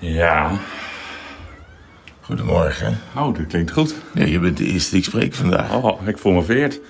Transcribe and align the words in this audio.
Ja. 0.00 0.50
Goedemorgen. 2.20 3.00
Oh, 3.16 3.34
dat 3.34 3.46
klinkt 3.46 3.70
goed. 3.70 3.94
Ja, 4.14 4.24
je 4.24 4.38
bent 4.38 4.56
de 4.56 4.64
eerste 4.64 4.90
die 4.90 4.98
ik 4.98 5.04
spreek 5.04 5.34
vandaag. 5.34 5.74
Oh, 5.74 6.06
ik 6.06 6.18
voel 6.18 6.32
me 6.32 6.42
veert. 6.42 6.80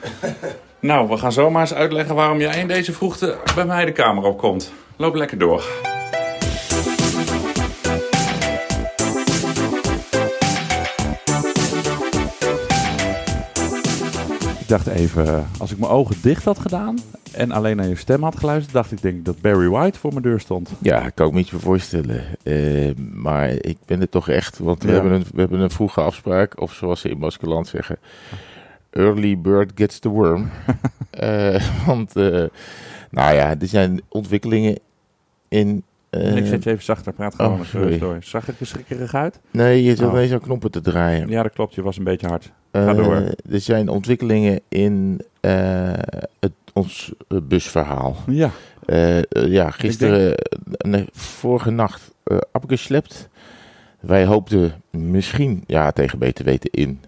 nou, 0.81 1.09
we 1.09 1.17
gaan 1.17 1.33
zomaar 1.33 1.61
eens 1.61 1.75
uitleggen 1.75 2.15
waarom 2.15 2.41
jij 2.41 2.61
in 2.61 2.69
deze 2.69 2.93
vroegte 2.93 3.37
bij 3.55 3.65
mij 3.65 3.85
de 3.85 3.93
kamer 3.93 4.25
opkomt. 4.25 4.73
Loop 4.97 5.15
lekker 5.15 5.39
door. 5.39 5.65
Ik 14.61 14.69
dacht 14.75 14.87
even, 14.87 15.49
als 15.59 15.71
ik 15.71 15.79
mijn 15.79 15.93
ogen 15.93 16.17
dicht 16.23 16.45
had 16.45 16.59
gedaan 16.59 16.97
en 17.39 17.51
alleen 17.53 17.77
naar 17.77 17.89
je 17.89 17.95
stem 17.97 18.23
had 18.23 18.39
geluisterd, 18.39 18.73
dacht 18.75 18.93
ik 18.93 19.03
denk 19.03 19.17
ik 19.17 19.25
dat 19.25 19.41
Barry 19.41 19.69
White 19.69 19.99
voor 19.99 20.11
mijn 20.11 20.23
deur 20.23 20.41
stond. 20.41 20.71
Ja, 20.81 21.07
ik 21.07 21.15
kan 21.15 21.27
ik 21.27 21.33
me 21.33 21.45
meer 21.53 21.61
voorstellen. 21.61 22.23
Eh, 22.43 22.95
maar 23.15 23.49
ik 23.51 23.77
ben 23.87 24.01
het 24.01 24.11
toch 24.11 24.29
echt, 24.29 24.59
want 24.59 24.83
we, 24.83 24.89
Ja. 24.89 24.95
hebben 24.95 25.13
een, 25.13 25.25
we 25.35 25.41
hebben 25.41 25.61
een 25.61 25.71
vroege 25.71 26.01
afspraak. 26.01 26.61
Of 26.61 26.73
zoals 26.73 27.01
ze 27.01 27.09
in 27.09 27.19
Baskeland 27.19 27.67
zeggen, 27.69 27.97
early 28.91 29.39
bird 29.39 29.73
gets 29.75 29.99
the 29.99 30.09
worm. 30.09 30.49
Eh, 31.11 31.63
want, 31.87 32.17
eh, 32.17 32.45
nou 33.11 33.35
ja, 33.35 33.55
er 33.61 33.67
zijn 33.67 34.01
ontwikkelingen 34.09 34.79
in... 35.49 35.83
ik 36.11 36.47
zet 36.47 36.65
je 36.65 36.71
even 36.71 36.85
zachter, 36.85 37.13
praat 37.13 37.35
gewoon 37.35 37.61
oh, 37.61 37.65
sorry. 37.67 37.99
door. 37.99 38.17
Zag 38.21 38.49
ik 38.49 38.61
er 38.61 38.67
schrikkerig 38.67 39.15
uit? 39.15 39.41
Nee, 39.51 39.83
je 39.83 39.91
zit 39.97 40.07
Oh. 40.07 40.13
ineens 40.13 40.33
aan 40.33 40.41
knoppen 40.41 40.71
te 40.71 40.81
draaien. 40.81 41.29
Ja, 41.29 41.43
dat 41.43 41.53
klopt. 41.53 41.75
Je 41.75 41.83
was 41.83 41.99
een 41.99 42.05
beetje 42.05 42.27
hard. 42.27 42.53
ga 42.73 42.95
door. 42.95 43.15
Er 43.51 43.61
zijn 43.61 43.89
ontwikkelingen 43.89 44.61
in 44.69 45.21
het, 46.39 46.53
ons 46.79 47.13
eh, 47.29 47.39
busverhaal. 47.43 48.17
Ja. 48.27 48.51
Eh, 48.87 49.19
eh, 49.19 49.25
ja, 49.47 49.71
gisteren, 49.71 50.35
nee, 50.79 51.05
vorige 51.13 51.71
nacht, 51.71 52.11
afgeslept. 52.53 53.29
Wij 54.01 54.25
hoopten 54.25 54.83
misschien, 54.91 55.65
ja, 55.67 55.91
tegen 55.91 56.19
beter 56.19 56.45
weten 56.45 56.71
in, 56.71 57.01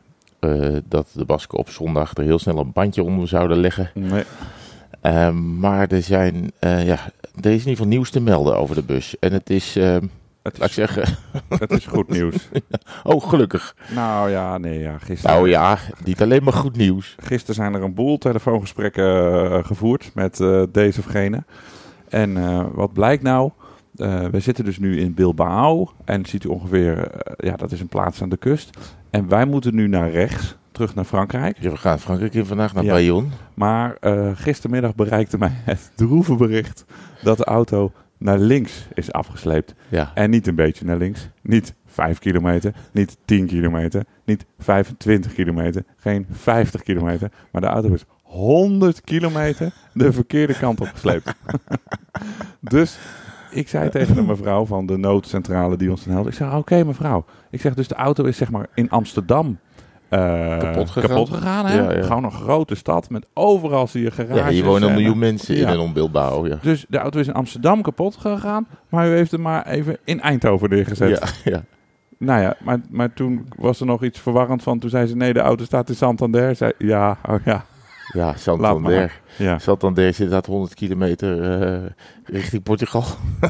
dat 0.89 1.09
de 1.13 1.25
Basken 1.25 1.59
op 1.59 1.71
zondag 1.71 2.17
er 2.17 2.25
heel 2.25 2.39
snel 2.39 2.59
een 2.59 2.73
bandje 2.73 3.03
onder 3.03 3.29
zouden 3.29 3.59
leggen. 3.59 3.91
Nee. 3.95 4.25
Maar 5.33 5.89
er 5.89 6.03
zijn, 6.03 6.53
ja, 6.61 6.99
er 7.41 7.51
is 7.51 7.53
in 7.53 7.53
ieder 7.53 7.71
geval 7.71 7.87
nieuws 7.87 8.11
te 8.11 8.21
melden 8.21 8.57
over 8.57 8.75
de 8.75 8.83
bus. 8.83 9.19
En 9.19 9.33
het 9.33 9.51
is, 9.51 9.79
laat 10.59 10.69
ik 10.69 10.75
zeggen, 10.75 11.17
het 11.59 11.71
is 11.71 11.87
goed 11.87 12.09
nieuws. 12.09 12.49
oh 13.03 13.29
gelukkig. 13.29 13.77
nou 13.95 14.31
ja, 14.31 14.59
nee, 14.59 14.79
ja. 14.79 14.99
Gisteren, 14.99 15.37
Nou 15.37 15.49
ja, 15.49 15.79
niet 16.05 16.23
alleen 16.23 16.43
maar 16.45 16.53
goed 16.53 16.77
nieuws. 16.77 17.17
gisteren 17.23 17.55
zijn 17.55 17.75
er 17.75 17.83
een 17.83 17.95
boel 17.95 18.19
telefoongesprekken 18.19 19.05
eh, 19.53 19.65
gevoerd 19.65 20.11
met 20.15 20.41
eh, 20.41 20.63
deze 20.73 20.99
of 20.99 21.05
gene. 21.05 21.45
En 22.09 22.37
eh, 22.37 22.65
wat 22.73 22.93
blijkt 22.93 23.23
nou? 23.23 23.51
We 24.31 24.41
zitten 24.41 24.65
dus 24.65 24.79
nu 24.79 25.01
in 25.01 25.15
Bilbao. 25.15 25.91
En 26.05 26.27
ziet 26.27 26.45
u 26.45 26.49
ongeveer, 26.49 27.11
ja, 27.37 27.57
dat 27.57 27.73
is 27.73 27.81
een 27.81 27.89
plaats 27.89 28.23
aan 28.23 28.29
de 28.29 28.37
kust. 28.37 28.79
En 29.11 29.29
wij 29.29 29.45
moeten 29.45 29.75
nu 29.75 29.89
naar 29.89 30.11
rechts, 30.11 30.57
terug 30.73 30.95
naar 30.95 31.05
Frankrijk. 31.05 31.57
Ja, 31.61 31.71
we 31.71 31.77
gaan 31.77 31.99
Frankrijk 31.99 32.35
in 32.35 32.47
vandaag 32.47 32.75
naar 32.75 32.85
Ja. 32.85 32.93
Bayonne. 32.93 33.29
Maar 33.55 33.97
gistermiddag 34.35 34.95
bereikte 34.95 35.39
mij 35.39 35.51
het 35.53 35.91
droeve 35.95 36.35
bericht 36.35 36.85
dat 37.23 37.37
de 37.37 37.45
auto 37.45 37.93
naar 38.21 38.39
links 38.39 38.87
is 38.95 39.13
afgesleept. 39.13 39.75
Ja. 39.89 40.11
En 40.15 40.31
niet 40.31 40.47
een 40.47 40.55
beetje 40.55 40.85
naar 40.85 40.97
links. 40.97 41.29
Niet 41.43 41.75
5 41.87 42.19
kilometer, 42.19 42.75
niet 42.93 43.17
10 43.25 43.47
kilometer, 43.47 44.05
niet 44.25 44.45
25 44.59 45.33
kilometer, 45.33 45.85
geen 45.97 46.27
50 46.31 46.83
kilometer. 46.83 47.31
Maar 47.53 47.61
de 47.61 47.67
auto 47.67 47.93
is 47.93 48.05
100 48.23 49.01
kilometer 49.01 49.73
de 49.93 50.13
verkeerde 50.13 50.59
kant 50.59 50.81
op 50.81 50.89
gesleept. 50.89 51.35
dus 52.61 52.99
ik 53.51 53.69
zei 53.69 53.91
tegen 53.91 54.15
de 54.15 54.23
mevrouw 54.23 54.67
van 54.67 54.87
de 54.87 54.97
noodcentrale 54.97 55.77
die 55.77 55.91
ons 55.91 56.05
helpt. 56.05 56.29
Ik 56.29 56.35
zeg, 56.35 56.55
oké 56.55 56.85
mevrouw. 56.85 57.25
Ik 57.51 57.61
zeg, 57.61 57.75
dus 57.75 57.89
de 57.89 57.95
auto 57.95 58.25
is 58.25 58.37
zeg 58.37 58.51
maar 58.51 58.67
in 58.75 58.91
Amsterdam 58.91 59.59
eh, 60.11 60.59
Kapot 60.59 60.91
gegaan. 60.91 61.27
gegaan, 61.27 61.67
hè? 61.67 61.79
Ja, 61.81 61.93
ja. 61.93 62.03
Gewoon 62.03 62.25
een 62.25 62.31
grote 62.33 62.75
stad 62.75 63.11
met 63.11 63.27
overal 63.35 63.87
zie 63.87 64.03
je 64.03 64.11
garages. 64.11 64.37
Ja, 64.37 64.49
hier 64.49 64.65
wonen 64.65 64.83
een 64.83 64.89
en- 64.89 64.95
miljoen 64.95 65.19
mensen 65.19 65.55
in 65.55 65.61
Ja. 65.61 65.69
en 65.69 65.79
om 65.79 65.93
Bilbao. 65.93 66.47
Ja. 66.47 66.59
Dus 66.63 66.85
de 66.89 66.99
auto 66.99 67.19
is 67.19 67.27
in 67.27 67.35
Amsterdam 67.35 67.83
kapot 67.83 68.17
gegaan, 68.17 68.67
maar 68.89 69.09
u 69.09 69.11
heeft 69.11 69.31
hem 69.31 69.41
maar 69.41 69.67
even 69.67 69.97
in 70.05 70.21
Eindhoven 70.21 70.71
neergezet. 70.71 71.41
Ja, 71.45 71.53
ja. 71.53 71.63
Nou 72.19 72.41
ja, 72.43 72.55
maar, 72.65 72.81
maar 72.91 73.13
toen 73.13 73.49
was 73.57 73.81
er 73.81 73.87
nog 73.87 74.05
iets 74.05 74.19
verwarrend 74.21 74.63
van. 74.63 74.79
Toen 74.79 74.91
zei 74.91 75.07
ze, 75.07 75.17
nee, 75.17 75.33
de 75.33 75.41
auto 75.41 75.65
staat 75.65 75.89
in 75.89 75.95
Santander. 75.95 76.57
Zei, 76.57 76.73
ja, 76.79 77.19
oh 77.29 77.35
ja, 77.45 77.65
ja, 78.13 78.35
Santander. 78.37 79.21
Ja. 79.37 79.59
Santander 79.59 80.07
is 80.07 80.21
inderdaad 80.21 80.47
100 80.47 80.75
kilometer 80.75 81.61
eh, 81.63 81.79
richting 82.25 82.63
Portugal. 82.63 83.05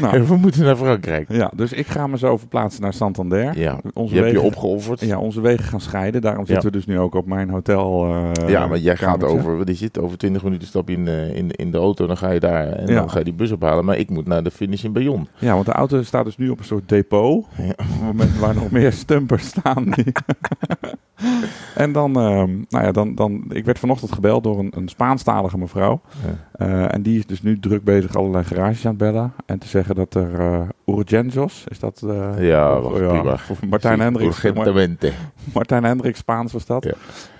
Nou, 0.00 0.14
En 0.16 0.26
we 0.26 0.36
moeten 0.36 0.64
naar 0.64 0.76
Frankrijk. 0.76 1.32
ja, 1.32 1.50
dus 1.56 1.72
ik 1.72 1.86
ga 1.86 2.06
me 2.06 2.18
zo 2.18 2.36
verplaatsen 2.36 2.82
naar 2.82 2.92
Santander. 2.92 3.58
Ja, 3.58 3.80
Onze 3.94 4.14
je 4.14 4.20
hebt 4.20 4.32
je 4.32 4.36
wegen- 4.36 4.42
opgeofferd. 4.56 5.00
Ja, 5.00 5.18
onze 5.18 5.40
wegen 5.40 5.64
gaan 5.64 5.80
scheiden. 5.80 6.20
Daarom 6.20 6.40
Ja. 6.40 6.46
zitten 6.52 6.70
we 6.70 6.76
dus 6.76 6.86
nu 6.86 6.98
ook 6.98 7.14
op 7.14 7.26
mijn 7.26 7.50
hotel. 7.50 8.04
eh, 8.06 8.48
ja, 8.48 8.66
maar 8.66 8.78
jij 8.78 8.96
gaat 8.96 9.24
over, 9.24 9.56
wat 9.58 9.68
is 9.68 9.80
het, 9.80 9.98
over 9.98 10.18
20 10.18 10.42
minuten 10.42 10.68
stap 10.68 10.88
je 10.88 10.94
in, 10.96 11.08
eh, 11.08 11.34
in, 11.36 11.50
in 11.50 11.70
de 11.70 11.78
auto, 11.78 12.06
dan 12.06 12.16
ga 12.16 12.30
je 12.30 12.40
daar 12.40 12.66
en 12.68 12.86
Ja. 12.86 12.94
dan 13.00 13.10
ga 13.10 13.18
je 13.18 13.24
die 13.24 13.32
bus 13.34 13.52
ophalen. 13.52 13.84
Maar 13.84 13.96
ik 13.98 14.10
moet 14.10 14.26
naar 14.26 14.42
de 14.42 14.50
finish 14.50 14.84
in 14.84 14.92
Bayonne. 14.92 15.26
Ja, 15.38 15.52
want 15.54 15.66
de 15.66 15.72
auto 15.72 16.02
staat 16.02 16.24
dus 16.24 16.36
nu 16.36 16.48
op 16.48 16.58
een 16.58 16.64
soort 16.64 16.88
depot. 16.88 17.46
Ja. 17.56 17.74
Met, 18.14 18.38
waar 18.38 18.54
nog 18.54 18.70
meer 18.70 18.92
stumpers 18.92 19.46
staan. 19.46 19.84
En 21.74 21.92
dan, 21.92 22.16
ehm, 22.16 22.50
nou 22.68 22.84
ja, 22.84 22.92
dan, 22.92 23.14
dan, 23.14 23.44
ik 23.48 23.64
werd 23.64 23.78
vanochtend 23.78 24.12
gebeld 24.12 24.44
door 24.44 24.58
een, 24.58 24.72
een 24.76 24.88
Spaanstalige 24.88 25.58
mevrouw. 25.58 26.00
Ja. 26.26 26.66
Eh, 26.66 26.94
en 26.94 27.02
die 27.02 27.18
is 27.18 27.26
dus 27.26 27.42
nu 27.42 27.58
druk 27.60 27.84
bezig 27.84 28.16
allerlei 28.16 28.44
garages 28.44 28.84
aan 28.84 28.90
het 28.90 28.98
bellen. 28.98 29.32
En 29.46 29.58
te 29.58 29.66
zeggen 29.68 29.94
dat 29.94 30.14
er 30.14 30.40
eh 30.40 30.60
Urgensos, 30.86 31.64
is 31.68 31.78
dat... 31.78 32.02
eh, 32.08 32.46
Ja, 32.48 32.78
of- 32.78 32.92
prima. 32.92 33.32
of 33.50 33.66
Martijn 33.68 34.00
Hendricks. 34.00 34.36
Urgentamente. 34.44 35.12
Martijn 35.54 35.84
Hendricks 35.84 36.18
Spaans 36.18 36.52
was 36.52 36.66
dat. 36.66 36.84
Ja. 36.84 36.92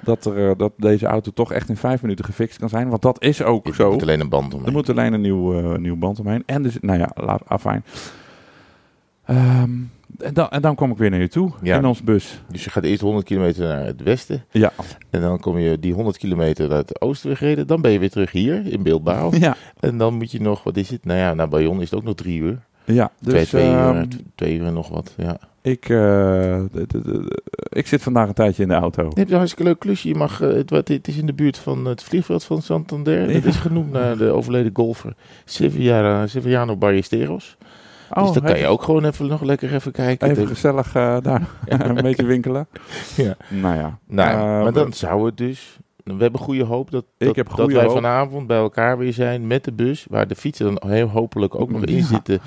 Dat, 0.05 0.25
er, 0.25 0.57
dat 0.57 0.73
deze 0.77 1.07
auto 1.07 1.31
toch 1.31 1.53
echt 1.53 1.69
in 1.69 1.77
vijf 1.77 2.03
minuten 2.03 2.25
gefixt 2.25 2.59
kan 2.59 2.69
zijn. 2.69 2.89
Want 2.89 3.03
dat 3.03 3.23
is 3.23 3.43
ook 3.43 3.75
zo. 3.75 3.91
moet 3.93 4.03
alleen 4.03 4.21
een 4.21 4.29
band 4.29 4.55
om. 4.55 4.65
Er 4.65 4.73
moet 4.73 4.91
alleen 4.91 5.13
een 5.13 5.21
nieuw, 5.21 5.77
nieuw 5.77 5.97
band 5.97 6.21
omheen. 6.21 6.43
En 6.47 6.63
dus, 6.63 6.77
nou 6.81 6.99
ja, 6.99 7.11
afijn. 7.47 7.85
Ehm, 9.37 9.71
en, 10.19 10.35
dan, 10.35 10.49
en 10.49 10.63
dan 10.63 10.75
kom 10.75 10.91
ik 10.91 10.97
weer 10.97 11.11
naar 11.11 11.21
je 11.21 11.29
toe 11.29 11.51
Ja. 11.63 11.77
in 11.79 11.85
ons 11.85 12.03
bus. 12.03 12.43
Dus 12.51 12.65
je 12.65 12.71
gaat 12.71 12.85
eerst 12.85 13.01
100 13.01 13.25
kilometer 13.27 13.69
naar 13.69 13.85
het 13.87 14.03
westen. 14.03 14.45
Ja. 14.51 14.73
En 15.11 15.21
dan 15.21 15.41
kom 15.41 15.59
je 15.59 15.79
die 15.79 15.93
100 15.93 16.19
kilometer 16.19 16.69
naar 16.69 16.79
het 16.79 17.01
oosten 17.01 17.29
weer 17.29 17.37
gereden. 17.37 17.67
Dan 17.67 17.81
ben 17.81 17.91
je 17.91 17.99
weer 17.99 18.11
terug 18.11 18.33
hier 18.33 18.67
in 18.67 18.83
Bilbao. 18.83 19.31
Ja, 19.39 19.57
En 19.81 19.99
dan 19.99 20.15
moet 20.15 20.31
je 20.31 20.41
nog, 20.41 20.63
wat 20.63 20.77
is 20.77 20.91
het? 20.91 21.05
Nou 21.05 21.19
ja, 21.19 21.35
naar 21.35 21.49
Bayonne 21.49 21.83
is 21.83 21.91
het 21.91 21.99
ook 21.99 22.05
nog 22.05 22.15
drie 22.15 22.41
uur. 22.41 22.59
ja. 22.85 23.11
twee, 23.23 23.35
Dus 23.35 23.49
twee, 23.49 23.71
ehm, 23.71 23.97
uur, 23.97 24.09
t- 24.09 24.17
twee 24.35 24.55
uur 24.59 24.67
en 24.67 24.73
nog 24.75 24.89
wat. 24.89 25.15
Ja. 25.17 25.39
ik, 25.63 25.89
eh, 25.89 26.61
ik 27.69 27.87
zit 27.87 28.03
vandaag 28.03 28.29
een 28.29 28.35
tijdje 28.35 28.63
in 28.63 28.69
de 28.69 28.75
auto. 28.75 29.03
Je 29.03 29.11
hebt 29.19 29.31
een 29.31 29.37
hartstikke 29.37 29.65
leuk 29.71 29.79
klusje. 29.79 30.09
Je 30.09 30.15
mag, 30.15 30.41
eh, 30.41 30.53
het, 30.53 30.71
wat- 30.71 30.89
het 30.89 31.09
is 31.09 31.17
in 31.17 31.27
de 31.27 31.33
buurt 31.35 31.59
van 31.59 31.85
het 31.85 32.03
vliegveld 32.03 32.45
van 32.45 32.63
Santander. 32.63 33.27
Dat 33.33 33.43
Ja. 33.43 33.49
is 33.49 33.57
genoemd 33.57 33.93
naar 33.93 34.17
de 34.17 34.31
overleden 34.31 34.71
golfer 34.75 35.15
Sevillano 36.27 36.77
Ballesteros. 36.77 37.57
Dus 38.15 38.33
dan 38.33 38.43
kan 38.43 38.59
je 38.59 38.67
ook 38.67 38.83
gewoon 38.83 39.05
even 39.05 39.27
nog 39.27 39.43
lekker 39.43 39.75
even 39.75 39.93
kijken. 39.93 40.27
Oh, 40.29 40.33
Even 40.33 40.47
gezellig 40.49 40.95
eh, 40.95 41.17
daar 41.23 41.49
een 41.67 41.95
beetje 41.95 42.27
winkelen. 42.27 42.69
Ja. 43.17 43.37
Nou 43.49 43.77
ja. 43.77 43.99
nou, 44.07 44.31
Eh, 44.31 44.63
maar 44.63 44.73
dan 44.73 44.93
zou 44.93 45.27
het 45.27 45.37
dus... 45.37 45.79
We 46.05 46.17
hebben 46.23 46.41
goede 46.41 46.65
hoop 46.65 46.91
dat, 46.91 47.05
dat, 47.19 47.37
wij 47.67 47.83
hoop. 47.85 47.91
vanavond 47.93 48.47
bij 48.47 48.57
elkaar 48.57 48.99
weer 48.99 49.13
zijn 49.13 49.47
met 49.47 49.65
de 49.65 49.73
bus. 49.73 50.07
Waar 50.09 50.29
de 50.29 50.35
fietsen 50.35 50.75
dan 50.75 50.91
heel 50.91 51.09
hopelijk 51.09 51.55
ook 51.61 51.71
nog 51.71 51.85
in 51.85 52.03
zitten. 52.03 52.41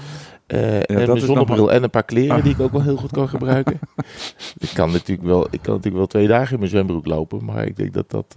Eh, 0.48 0.90
en 0.90 1.08
nog 1.08 1.20
zonnebril 1.20 1.72
en 1.72 1.84
een 1.84 1.90
paar 1.90 2.04
kleren 2.04 2.36
Ah. 2.36 2.44
die 2.44 2.52
ik 2.54 2.60
ook 2.60 2.72
wel 2.72 2.82
heel 2.82 2.96
goed 2.98 3.12
kan 3.12 3.30
gebruiken. 3.30 3.80
ik, 4.58 4.70
kan 4.74 4.92
natuurlijk 4.92 5.28
wel, 5.28 5.42
ik 5.52 5.60
kan 5.62 5.74
natuurlijk 5.74 5.96
wel 5.96 6.08
twee 6.08 6.28
dagen 6.28 6.52
in 6.54 6.58
mijn 6.60 6.70
zwembroek 6.72 7.06
lopen. 7.08 7.46
Maar 7.46 7.66
ik 7.66 7.76
denk 7.76 7.94
dat 7.94 8.10
dat... 8.12 8.34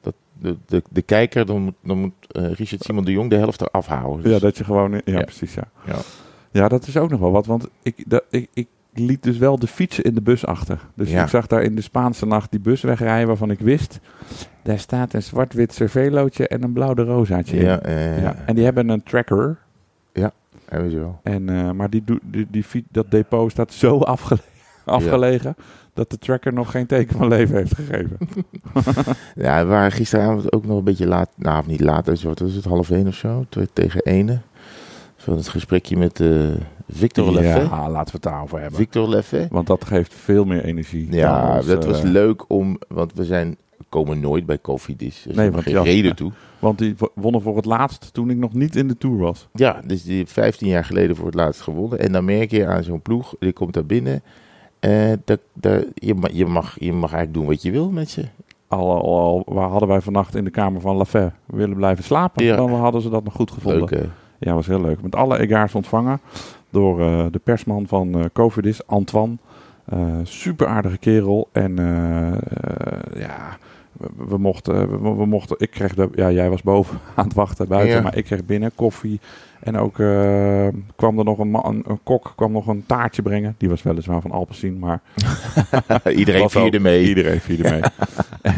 dat 0.00 0.14
de, 0.40 0.56
de, 0.66 0.82
de 0.90 1.02
kijker, 1.02 1.46
dan 1.46 1.60
moet, 1.62 1.74
dan 1.82 1.98
moet 1.98 2.12
Richard 2.28 2.82
Simon 2.82 3.04
de 3.04 3.12
Jong 3.12 3.30
de 3.30 3.36
helft 3.36 3.60
eraf 3.60 3.86
houden. 3.86 4.22
Dus- 4.22 4.32
Ja, 4.32 4.38
dat 4.38 4.56
je 4.56 4.64
gewoon... 4.64 4.92
Ja, 4.92 5.00
Ja. 5.04 5.20
precies, 5.22 5.54
ja. 5.54 5.68
Ja. 5.86 5.96
Ja, 6.50 6.68
dat 6.68 6.86
is 6.86 6.96
ook 6.96 7.10
nog 7.10 7.20
wel 7.20 7.30
wat. 7.32 7.46
Want 7.46 7.68
ik, 7.82 8.04
dat, 8.06 8.24
ik, 8.30 8.48
ik 8.52 8.66
liet 8.92 9.22
dus 9.22 9.38
wel 9.38 9.58
de 9.58 9.66
fietsen 9.66 10.04
in 10.04 10.14
de 10.14 10.20
bus 10.22 10.46
achter. 10.46 10.80
Dus 10.94 11.10
Ja. 11.10 11.22
ik 11.22 11.28
zag 11.28 11.46
daar 11.46 11.62
in 11.62 11.74
de 11.74 11.80
Spaanse 11.82 12.26
nacht 12.26 12.50
die 12.50 12.60
bus 12.60 12.82
wegrijden 12.82 13.26
waarvan 13.26 13.50
ik 13.50 13.60
wist... 13.60 14.00
Daar 14.62 14.78
staat 14.78 15.12
een 15.14 15.22
zwart-wit 15.22 15.74
cervelootje 15.74 16.48
en 16.48 16.62
een 16.62 16.72
blauw 16.72 16.94
de 16.94 17.02
rozaatje 17.04 17.56
in. 17.56 17.64
Ja, 17.64 17.80
eh, 17.80 18.22
Ja, 18.22 18.34
En 18.46 18.54
die 18.54 18.64
hebben 18.64 18.88
een 18.88 19.02
tracker. 19.02 19.58
hebben 20.68 20.90
ze 20.90 20.98
wel. 20.98 21.20
En, 21.22 21.48
eh, 21.48 21.70
maar 21.70 21.90
die, 21.90 22.04
die, 22.22 22.46
die, 22.50 22.64
fiet- 22.64 22.86
dat 22.90 23.10
depot 23.10 23.50
staat 23.50 23.72
zo 23.72 23.98
afgele- 24.14 24.40
afgelegen... 24.84 25.56
dat 25.94 26.10
de 26.10 26.18
tracker 26.18 26.52
nog 26.52 26.70
geen 26.70 26.86
teken 26.86 27.16
van 27.16 27.28
leven 27.28 27.56
heeft 27.56 27.74
gegeven. 27.74 28.16
Ja, 29.34 29.62
we 29.62 29.68
waren 29.68 29.92
gisteravond 29.92 30.52
ook 30.52 30.66
nog 30.66 30.78
een 30.78 30.84
beetje 30.84 31.06
laat. 31.06 31.30
Nou, 31.36 31.64
niet 31.66 31.80
laat, 31.80 32.04
dus 32.04 32.22
wat 32.22 32.38
was 32.38 32.52
het, 32.54 32.64
half 32.64 32.90
één 32.90 33.06
of 33.06 33.14
zo? 33.14 33.44
Twee 33.48 33.68
tegen 33.72 34.00
ene. 34.02 34.40
Zo 35.28 35.34
het 35.36 35.48
gesprekje 35.48 35.96
met 35.96 36.20
eh, 36.20 36.30
Victor 36.88 37.32
Leffe. 37.32 37.60
Ja, 37.60 37.90
laten 37.90 38.06
we 38.06 38.10
het 38.12 38.22
daarover 38.22 38.60
hebben. 38.60 38.78
Victor 38.78 39.08
Leffe. 39.08 39.46
Want 39.50 39.66
dat 39.66 39.84
geeft 39.84 40.14
veel 40.14 40.44
meer 40.44 40.64
energie. 40.64 41.06
Ja, 41.12 41.56
ons, 41.56 41.66
dat 41.66 41.84
was 41.84 42.02
eh, 42.02 42.10
leuk 42.10 42.44
om, 42.50 42.78
want 42.88 43.12
we 43.14 43.24
zijn 43.24 43.56
komen 43.88 44.20
nooit 44.20 44.46
bij 44.46 44.58
is 44.98 45.26
Nee, 45.32 45.50
want 45.50 45.62
geen 45.62 45.74
ja. 45.74 45.82
reden 45.82 46.16
toe. 46.16 46.32
Want 46.58 46.78
die 46.78 46.94
wo- 46.98 47.10
wonnen 47.14 47.42
voor 47.42 47.56
het 47.56 47.64
laatst 47.64 48.12
toen 48.12 48.30
ik 48.30 48.36
nog 48.36 48.52
niet 48.52 48.76
in 48.76 48.88
de 48.88 48.96
Tour 48.98 49.16
was. 49.18 49.48
Ja, 49.52 49.80
dus 49.86 50.02
die 50.02 50.16
heeft 50.16 50.32
15 50.32 50.68
jaar 50.68 50.84
geleden 50.84 51.16
voor 51.16 51.26
het 51.26 51.34
laatst 51.34 51.60
gewonnen. 51.60 51.98
En 51.98 52.12
dan 52.12 52.24
merk 52.24 52.50
je 52.50 52.66
aan 52.66 52.82
zo'n 52.82 53.02
ploeg, 53.02 53.34
die 53.38 53.52
komt 53.52 53.74
daar 53.74 53.86
binnen. 53.86 54.22
eh, 54.78 55.12
dat, 55.24 55.40
dat, 55.52 55.84
je, 55.94 56.14
ma- 56.14 56.28
je, 56.32 56.46
mag, 56.46 56.76
je 56.80 56.92
mag 56.92 57.12
eigenlijk 57.12 57.34
doen 57.34 57.46
wat 57.46 57.62
je 57.62 57.70
wil 57.70 57.90
met 57.90 58.10
ze. 58.10 58.24
Al, 58.68 58.90
al, 59.02 59.04
al- 59.18 59.54
waar 59.54 59.68
hadden 59.68 59.88
wij 59.88 60.00
vannacht 60.00 60.34
in 60.34 60.44
de 60.44 60.50
kamer 60.50 60.80
van 60.80 60.96
Lafay 60.96 61.32
willen 61.46 61.76
blijven 61.76 62.04
slapen. 62.04 62.44
Ja. 62.44 62.56
Dan 62.56 62.70
hadden 62.74 63.02
ze 63.02 63.08
dat 63.10 63.24
nog 63.24 63.34
goed 63.34 63.50
gevonden. 63.50 63.88
Leuk? 63.90 64.08
Ja, 64.38 64.54
was 64.54 64.66
heel 64.66 64.80
leuk. 64.80 65.02
Met 65.02 65.14
alle 65.14 65.38
egaars 65.38 65.74
ontvangen 65.74 66.20
door 66.70 67.00
eh, 67.00 67.24
de 67.30 67.38
persman 67.38 67.86
van 67.86 68.14
eh 68.18 68.24
Covidis, 68.32 68.86
Antoine. 68.86 69.36
Eh 69.84 69.98
super 70.22 70.66
aardige 70.66 70.98
kerel. 70.98 71.48
En 71.52 71.76
ja, 73.16 73.56
we, 73.92 74.08
we 74.28 74.38
mochten, 74.38 75.02
we, 75.02 75.14
we 75.14 75.26
mochten, 75.26 75.56
ik 75.58 75.70
kreeg, 75.70 75.94
de, 75.94 76.08
ja, 76.14 76.30
jij 76.30 76.50
was 76.50 76.62
boven 76.62 76.98
aan 77.14 77.24
het 77.24 77.34
wachten 77.34 77.68
buiten, 77.68 77.96
Ja. 77.96 78.02
maar 78.02 78.16
ik 78.16 78.24
kreeg 78.24 78.44
binnen 78.44 78.72
koffie. 78.74 79.20
En 79.60 79.76
ook 79.78 79.94
kwam 80.96 81.18
er 81.18 81.24
nog 81.24 81.38
een, 81.38 81.50
ma- 81.50 81.64
een, 81.64 81.82
een 81.86 82.00
kok, 82.02 82.32
kwam 82.36 82.52
nog 82.52 82.66
een 82.66 82.84
taartje 82.86 83.22
brengen. 83.22 83.54
Die 83.58 83.68
was 83.68 83.82
weliswaar 83.82 84.20
van 84.20 84.30
Alpecin, 84.30 84.78
maar 84.78 85.00
Iedereen 86.16 86.50
vierde 86.50 86.80
mee. 86.80 87.08
Iedereen 87.08 87.40
vierde 87.40 87.70
mee. 87.70 87.80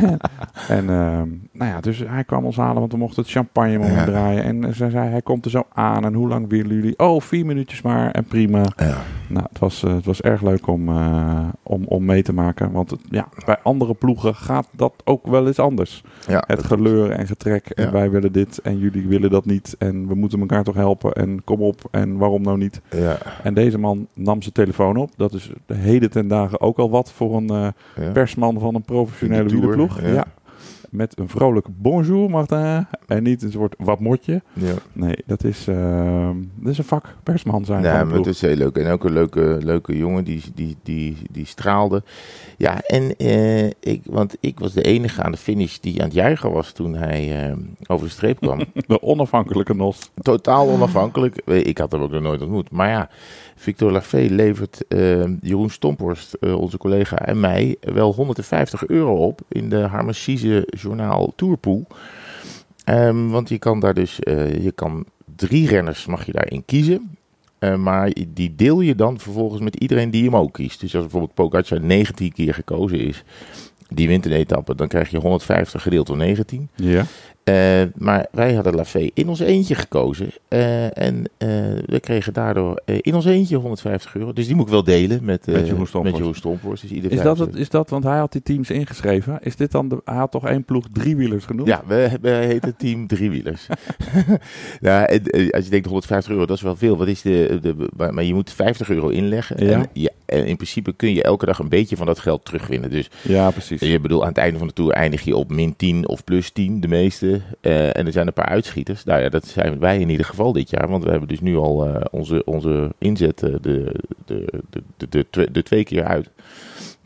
en 0.78 0.90
ehm, 0.90 1.28
nou 1.60 1.72
ja, 1.72 1.80
dus 1.80 1.98
hij 2.06 2.24
kwam 2.24 2.44
ons 2.44 2.56
halen, 2.56 2.78
want 2.80 2.92
we 2.92 2.98
mochten 2.98 3.22
het 3.22 3.30
champagne 3.30 3.78
moment 3.78 3.96
Ja. 3.96 4.04
draaien. 4.04 4.42
En 4.44 4.74
ze 4.74 4.90
zei, 4.90 5.08
hij 5.08 5.22
komt 5.22 5.44
er 5.44 5.50
zo 5.50 5.62
aan. 5.72 6.04
En 6.04 6.14
hoe 6.14 6.28
lang 6.28 6.48
willen 6.48 6.74
jullie? 6.74 6.98
Oh, 6.98 7.20
vier 7.20 7.46
minuutjes 7.46 7.82
maar. 7.82 8.10
En 8.10 8.24
prima. 8.24 8.62
Ja. 8.76 8.96
Nou, 9.28 9.46
het 9.48 9.58
was, 9.58 9.82
eh, 9.84 9.94
het 9.94 10.04
was 10.04 10.20
erg 10.20 10.42
leuk 10.42 10.66
om, 10.66 10.88
eh, 10.88 11.48
om, 11.62 11.84
om 11.84 12.04
mee 12.04 12.22
te 12.22 12.32
maken. 12.32 12.72
Want 12.72 12.90
het- 12.90 13.00
ja, 13.10 13.28
bij 13.46 13.56
andere 13.62 13.94
ploegen 13.94 14.34
gaat 14.34 14.68
dat 14.72 14.92
ook 15.04 15.26
wel 15.26 15.46
eens 15.46 15.58
anders. 15.58 16.02
Ja, 16.26 16.44
Het 16.46 16.56
dat- 16.56 16.64
geleur 16.66 17.10
en 17.10 17.26
getrek. 17.26 17.66
En 17.70 17.92
wij 17.92 18.10
willen 18.10 18.32
dit 18.32 18.58
en 18.58 18.78
jullie 18.78 19.08
willen 19.08 19.30
dat 19.30 19.44
niet. 19.44 19.74
En 19.78 20.08
we 20.08 20.14
moeten 20.14 20.40
elkaar 20.40 20.64
toch 20.64 20.74
helpen. 20.74 21.12
En 21.12 21.44
kom 21.44 21.60
op. 21.60 21.80
En 21.90 22.16
waarom 22.16 22.42
nou 22.42 22.58
niet? 22.58 22.80
ja, 22.90 23.16
En 23.42 23.54
deze 23.54 23.78
man 23.78 24.06
nam 24.14 24.42
zijn 24.42 24.54
telefoon 24.54 24.96
op. 24.96 25.10
Dat 25.16 25.32
is 25.34 25.50
de 25.66 25.74
heden 25.74 26.10
ten 26.10 26.28
dagen 26.28 26.60
ook 26.60 26.78
al 26.78 26.90
wat 26.90 27.12
voor 27.12 27.36
een 27.36 27.48
eh, 27.50 27.68
persman 28.12 28.58
van 28.60 28.74
een 28.74 28.82
professionele 28.82 29.48
wielerploeg. 29.48 30.00
ja. 30.02 30.24
Met 30.90 31.18
een 31.18 31.28
vrolijk 31.28 31.66
bonjour 31.76 32.30
Martin. 32.30 32.86
En 33.06 33.22
niet 33.22 33.42
een 33.42 33.50
soort 33.50 33.74
wat 33.78 34.00
motje. 34.00 34.42
ja. 34.52 34.72
Nee, 34.92 35.16
dat 35.26 35.44
is, 35.44 35.68
ehm, 35.68 36.36
dat 36.54 36.72
is 36.72 36.78
een 36.78 36.84
vak 36.84 37.14
persman 37.22 37.64
zijn 37.64 37.82
Ja, 37.82 37.92
maar 37.92 38.00
het 38.00 38.12
ploeg. 38.12 38.26
is 38.26 38.40
heel 38.40 38.56
leuk. 38.56 38.76
En 38.76 38.92
ook 38.92 39.04
een 39.04 39.12
leuke, 39.12 39.58
leuke 39.62 39.96
jongen 39.96 40.24
die, 40.24 40.42
die, 40.54 40.76
die, 40.82 41.16
die 41.30 41.46
straalde. 41.46 42.02
Ja, 42.56 42.82
en 42.82 43.16
eh, 43.16 43.66
ik, 43.66 44.00
want 44.04 44.36
ik 44.40 44.58
was 44.58 44.72
de 44.72 44.82
enige 44.82 45.22
aan 45.22 45.32
de 45.32 45.38
finish 45.38 45.78
die 45.78 45.98
aan 46.00 46.04
het 46.06 46.14
juichen 46.14 46.52
was 46.52 46.72
toen 46.72 46.94
hij 46.94 47.48
eh, 47.50 47.56
over 47.86 48.06
de 48.06 48.12
streep 48.12 48.40
kwam. 48.40 48.58
De 48.86 49.02
onafhankelijke 49.02 49.74
Nos. 49.74 50.10
Totaal 50.22 50.68
onafhankelijk. 50.68 51.36
Eh, 51.36 51.66
Ik 51.66 51.78
had 51.78 51.92
hem 51.92 52.02
ook 52.02 52.10
nog 52.10 52.22
nooit 52.22 52.42
ontmoet. 52.42 52.70
Maar 52.70 52.88
ja, 52.88 53.08
Victor 53.56 53.90
Lafay 53.92 54.26
levert 54.28 54.84
Jeroen 55.40 55.70
Stomphorst, 55.70 56.38
onze 56.40 56.78
collega, 56.78 57.18
en 57.18 57.40
mij 57.40 57.76
wel 57.80 58.14
150 58.14 58.86
euro 58.86 59.14
op 59.26 59.40
in 59.48 59.68
de 59.68 59.76
Harmesize 59.80 60.68
Journaal 60.80 61.32
Tourpool. 61.36 61.86
Ehm, 62.84 63.28
want 63.28 63.48
je 63.48 63.58
kan 63.58 63.80
daar 63.80 63.94
dus, 63.94 64.20
eh, 64.20 64.64
je 64.64 64.72
kan 64.72 65.04
drie 65.36 65.68
renners 65.68 66.06
mag 66.06 66.26
je 66.26 66.32
daarin 66.32 66.64
kiezen. 66.64 67.16
Eh, 67.58 67.76
maar 67.76 68.12
die 68.28 68.54
deel 68.54 68.80
je 68.80 68.94
dan 68.94 69.18
vervolgens 69.18 69.60
met 69.60 69.76
iedereen 69.76 70.10
die 70.10 70.24
hem 70.24 70.36
ook 70.36 70.52
kiest. 70.52 70.80
Dus 70.80 70.94
als 70.94 71.02
bijvoorbeeld 71.02 71.34
Pogacar 71.34 71.80
19 71.80 72.32
keer 72.32 72.54
gekozen 72.54 73.00
is, 73.00 73.24
die 73.88 74.08
wint 74.08 74.26
een 74.26 74.32
etappe, 74.32 74.74
dan 74.74 74.88
krijg 74.88 75.10
je 75.10 75.18
150 75.18 75.82
gedeeld 75.82 76.06
door 76.06 76.16
19. 76.16 76.68
Ja. 76.74 77.04
Eh, 77.44 77.82
maar 77.96 78.26
wij 78.32 78.54
hadden 78.54 78.74
Lafay 78.74 79.10
in 79.14 79.28
ons 79.28 79.40
eentje 79.40 79.74
gekozen. 79.74 80.30
eh, 80.48 80.98
en 80.98 81.24
eh, 81.36 81.48
we 81.86 81.98
kregen 82.00 82.32
daardoor 82.32 82.82
eh, 82.84 82.96
in 83.00 83.14
ons 83.14 83.24
eentje 83.24 83.56
150 83.56 84.14
euro. 84.14 84.32
Dus 84.32 84.46
die 84.46 84.54
moet 84.54 84.64
ik 84.64 84.70
wel 84.72 84.84
delen 84.84 85.24
met, 85.24 85.48
eh 85.48 85.54
Met 85.54 85.66
Jeroen 85.66 85.86
Stomphorst. 85.86 86.04
met 86.04 86.16
Jeroen 86.16 86.34
Stomphorst. 86.34 86.82
Dus 86.82 86.90
ieder 86.90 87.10
Is 87.10 87.16
dat, 87.16 87.36
50. 87.36 87.46
het, 87.46 87.56
is 87.56 87.68
dat, 87.68 87.90
want 87.90 88.04
hij 88.04 88.18
had 88.18 88.32
die 88.32 88.42
teams 88.42 88.70
ingeschreven. 88.70 89.38
Is 89.42 89.56
dit 89.56 89.70
dan 89.70 89.88
de, 89.88 90.00
hij 90.04 90.16
had 90.16 90.30
toch 90.30 90.46
één 90.46 90.64
ploeg 90.64 90.86
driewielers 90.92 91.44
genoemd? 91.44 91.68
Ja, 91.68 91.82
we, 91.86 92.10
we 92.20 92.28
heten 92.30 92.76
Team 92.76 93.06
Driewielers. 93.06 93.66
ja, 94.80 95.06
en, 95.06 95.24
eh, 95.24 95.50
als 95.50 95.64
je 95.64 95.70
denkt 95.70 95.86
150 95.86 96.32
euro, 96.32 96.46
dat 96.46 96.56
is 96.56 96.62
wel 96.62 96.76
veel. 96.76 96.96
Wat 96.96 97.08
is 97.08 97.22
de, 97.22 97.58
de, 97.62 97.74
maar 97.96 98.14
maar 98.14 98.24
je 98.24 98.34
moet 98.34 98.52
50 98.52 98.90
euro 98.90 99.08
inleggen. 99.08 99.64
Ja. 99.66 99.72
En, 99.72 99.86
ja, 99.92 100.10
en 100.26 100.46
in 100.46 100.56
principe 100.56 100.92
kun 100.92 101.14
je 101.14 101.22
elke 101.22 101.46
dag 101.46 101.58
een 101.58 101.68
beetje 101.68 101.96
van 101.96 102.06
dat 102.06 102.18
geld 102.18 102.44
terugwinnen. 102.44 102.90
Dus 102.90 103.10
Ja, 103.22 103.50
precies. 103.50 103.80
je 103.80 104.00
bedoel, 104.00 104.22
aan 104.22 104.28
het 104.28 104.38
einde 104.38 104.58
van 104.58 104.66
de 104.66 104.72
tour 104.72 104.92
eindig 104.92 105.22
je 105.22 105.36
op 105.36 105.50
min 105.50 105.76
10 105.76 106.08
of 106.08 106.24
plus 106.24 106.50
10, 106.50 106.80
de 106.80 106.88
meeste. 106.88 107.39
Eh, 107.60 107.96
en 107.96 108.06
er 108.06 108.12
zijn 108.12 108.26
een 108.26 108.32
paar 108.32 108.48
uitschieters. 108.48 109.04
Nou 109.04 109.22
ja, 109.22 109.28
dat 109.28 109.46
zijn 109.46 109.78
wij 109.78 109.98
in 109.98 110.08
ieder 110.08 110.26
geval 110.26 110.52
dit 110.52 110.70
jaar. 110.70 110.88
Want 110.88 111.04
we 111.04 111.10
hebben 111.10 111.28
dus 111.28 111.40
nu 111.40 111.56
al 111.56 111.86
eh, 111.86 112.04
onze, 112.10 112.42
onze 112.44 112.92
inzet 112.98 113.42
eh, 113.42 113.54
de, 113.60 113.94
de, 114.24 114.44
de, 114.70 114.82
de, 114.96 115.08
de, 115.08 115.26
twe- 115.30 115.50
de 115.52 115.62
twee 115.62 115.84
keer 115.84 116.04
uit. 116.04 116.30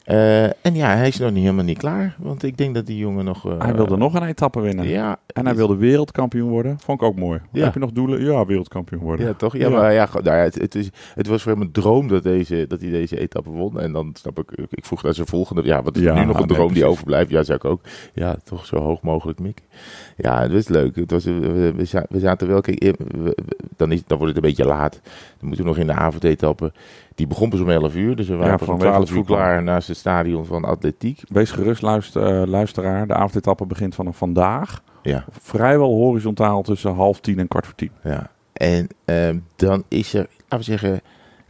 Eh, 0.05 0.45
en 0.45 0.75
ja, 0.75 0.97
hij 0.97 1.09
is 1.09 1.19
nog 1.19 1.31
niet 1.31 1.43
helemaal 1.43 1.65
niet 1.65 1.79
klaar. 1.79 2.17
Want 2.19 2.43
ik 2.43 2.57
denk 2.57 2.75
dat 2.75 2.87
die 2.87 2.99
jongen 2.99 3.25
nog... 3.25 3.47
eh, 3.47 3.59
hij 3.59 3.75
wilde 3.75 3.97
nog 3.97 4.15
een 4.15 4.23
etappe 4.27 4.61
winnen. 4.61 4.89
Ja, 4.89 5.17
En 5.27 5.45
hij 5.47 5.55
wilde 5.55 5.77
wereldkampioen 5.77 6.49
worden. 6.51 6.79
Vond 6.79 7.01
ik 7.01 7.07
ook 7.07 7.17
mooi. 7.17 7.41
Ja. 7.53 7.65
Heb 7.65 7.75
je 7.75 7.81
nog 7.81 7.93
doelen? 7.93 8.25
Ja, 8.25 8.47
wereldkampioen 8.47 9.01
worden. 9.01 9.27
Ja, 9.27 9.33
toch? 9.33 9.53
Ja, 9.57 9.69
Ja. 9.69 9.69
maar 9.77 9.93
ja, 9.93 10.09
nou 10.13 10.25
ja, 10.37 10.43
het, 10.43 10.55
het, 10.55 10.75
is, 10.75 10.91
het 11.15 11.27
was 11.27 11.43
voor 11.43 11.53
hem 11.53 11.61
een 11.61 11.73
droom 11.73 12.09
dat, 12.09 12.23
deze, 12.23 12.65
dat 12.69 12.81
hij 12.81 12.91
deze 12.91 13.19
etappe 13.21 13.51
won. 13.51 13.81
En 13.81 13.93
dan 13.93 14.11
snap 14.13 14.39
ik, 14.39 14.67
ik 14.71 14.85
vroeg 14.85 15.03
naar 15.03 15.15
zijn 15.15 15.27
volgende. 15.27 15.63
Ja, 15.63 15.83
wat 15.83 15.97
is 15.97 16.03
nu 16.03 16.09
nog 16.25 16.41
een 16.41 16.47
nee, 16.47 16.57
droom 16.57 16.73
die 16.73 16.85
overblijft? 16.85 17.31
Ja, 17.31 17.43
zei 17.43 17.57
ik 17.59 17.65
ook. 17.65 17.81
Ja, 18.15 18.37
toch 18.45 18.67
zo 18.67 18.77
hoog 18.77 19.03
mogelijk 19.03 19.39
mikken. 19.39 19.65
Ja, 20.17 20.43
het 20.43 20.53
was 20.53 20.69
leuk. 20.69 20.97
Het 20.97 21.11
was, 21.11 21.25
we, 21.25 21.73
we 21.77 21.85
za- 21.85 22.07
we 22.09 22.19
zaten 22.19 22.49
wel, 22.49 22.61
kijk, 22.61 22.83
we- 22.83 22.95
we- 23.23 23.37
dan, 23.77 23.93
is, 23.93 24.03
dan 24.07 24.19
wordt 24.19 24.35
het 24.35 24.45
een 24.45 24.51
beetje 24.51 24.67
laat. 24.67 25.01
Dan 25.39 25.47
moeten 25.49 25.65
we 25.65 25.71
nog 25.71 25.79
in 25.81 25.87
de 25.87 25.93
avondetappe. 25.93 26.73
Die 27.15 27.27
begon 27.27 27.49
pas 27.51 27.61
om 27.61 27.71
11 27.71 27.95
uur, 27.95 28.17
dus 28.17 28.29
we 28.29 28.35
waren 28.35 28.53
Ja, 28.53 28.59
om 28.61 28.67
vanwege 28.67 28.89
12 28.91 29.09
het 29.09 29.19
uur 29.19 29.25
klaar 29.25 29.63
naast 29.63 29.89
het 29.95 30.03
stadion 30.03 30.45
van 30.45 30.65
Atletiek. 30.65 31.23
Wees 31.29 31.51
gerust, 31.51 31.83
luister, 31.83 32.43
eh, 32.43 32.47
luisteraar. 32.49 33.07
De 33.07 33.15
avondetappe 33.15 33.67
begint 33.67 33.95
vanaf 33.95 34.17
vandaag. 34.17 34.83
Ja. 35.03 35.25
Vrijwel 35.31 35.95
horizontaal 35.95 36.63
tussen 36.63 36.95
half 36.95 37.21
tien 37.21 37.39
en 37.39 37.49
kwart 37.49 37.65
voor 37.67 37.75
tien. 37.75 37.91
Ja, 38.03 38.31
en 38.53 38.89
ehm, 39.05 39.39
dan 39.57 39.85
is 39.89 40.15
er, 40.15 40.27
laten 40.39 40.59
we 40.59 40.63
zeggen, 40.65 41.01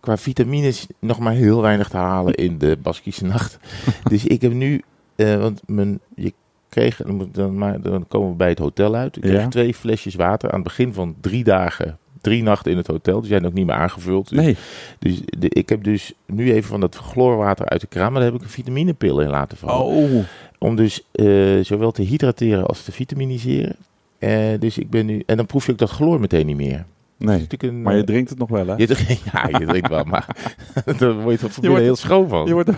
qua 0.01 0.17
vitamines 0.17 0.87
nog 0.99 1.19
maar 1.19 1.33
heel 1.33 1.63
weinig 1.63 1.89
te 1.89 1.97
halen 1.97 2.35
in 2.35 2.59
de 2.59 2.77
Baskische 2.83 3.25
nacht. 3.25 3.59
dus 4.11 4.25
ik 4.27 4.43
heb 4.43 4.53
nu, 4.53 4.83
eh, 5.17 5.37
want 5.37 5.63
mijn, 5.67 6.01
je 6.15 6.33
kreeg, 6.69 7.01
dan, 7.33 7.59
maar, 7.59 7.81
dan 7.81 8.07
komen 8.09 8.31
we 8.31 8.37
bij 8.37 8.49
het 8.49 8.59
hotel 8.59 8.95
uit. 8.95 9.17
Ik 9.17 9.23
kreeg 9.23 9.41
Ja. 9.41 9.49
twee 9.49 9.75
flesjes 9.75 10.15
water 10.15 10.49
aan 10.49 10.55
het 10.55 10.65
begin 10.65 10.93
van 10.93 11.15
drie 11.21 11.45
dagen. 11.45 11.99
Drie 12.25 12.43
nachten 12.43 12.71
in 12.71 12.77
het 12.77 12.87
hotel. 12.87 13.21
Die 13.21 13.29
zijn 13.29 13.47
ook 13.47 13.53
niet 13.53 13.67
meer 13.67 13.75
aangevuld. 13.75 14.29
Dus, 14.29 14.39
Nee, 14.39 14.57
dus 14.99 15.21
de, 15.39 15.49
ik 15.49 15.69
heb 15.69 15.85
dus 15.85 16.13
nu 16.27 16.53
even 16.53 16.69
van 16.69 16.81
dat 16.81 16.97
chloorwater 16.97 17.69
uit 17.69 17.81
de 17.81 17.87
kraan. 17.87 18.13
Maar 18.13 18.21
daar 18.21 18.31
heb 18.31 18.41
ik 18.41 18.47
een 18.47 18.53
vitaminepil 18.53 19.21
in 19.21 19.29
laten 19.29 19.57
vallen. 19.59 19.87
oh. 19.87 20.25
Om 20.59 20.77
dus 20.77 21.07
eh, 21.13 21.59
zowel 21.63 21.91
te 21.91 22.03
hydrateren 22.03 22.67
als 22.67 22.83
te 22.83 22.93
vitaminiseren. 22.93 23.77
Eh, 24.19 24.31
dus 24.59 24.79
ik 24.79 24.91
ben 24.91 25.07
nu. 25.07 25.23
En 25.27 25.37
dan 25.37 25.47
proef 25.47 25.67
je 25.67 25.73
ook 25.73 25.79
dat 25.79 25.91
chloor 25.91 26.21
meteen 26.21 26.47
niet 26.47 26.57
meer. 26.57 26.85
Nee, 27.17 27.47
een, 27.59 27.83
maar 27.83 27.95
je 27.95 28.01
eh, 28.01 28.07
drinkt 28.07 28.31
het 28.31 28.39
nog 28.39 28.49
wel, 28.49 28.67
hè? 28.67 28.75
je 28.77 28.87
drinkt- 28.87 29.23
ja, 29.33 29.59
je 29.59 29.67
drinkt 29.67 29.89
wel, 29.89 30.05
maar 30.05 30.27
daar 30.99 31.15
word 31.21 31.41
je 31.41 31.49
toch 31.49 31.77
heel 31.79 31.97
schoon 31.97 32.29
van. 32.29 32.47
Je 32.47 32.53
wordt, 32.53 32.71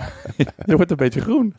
je 0.66 0.76
wordt 0.76 0.90
een 0.90 0.96
beetje 0.96 1.20
groen. 1.20 1.54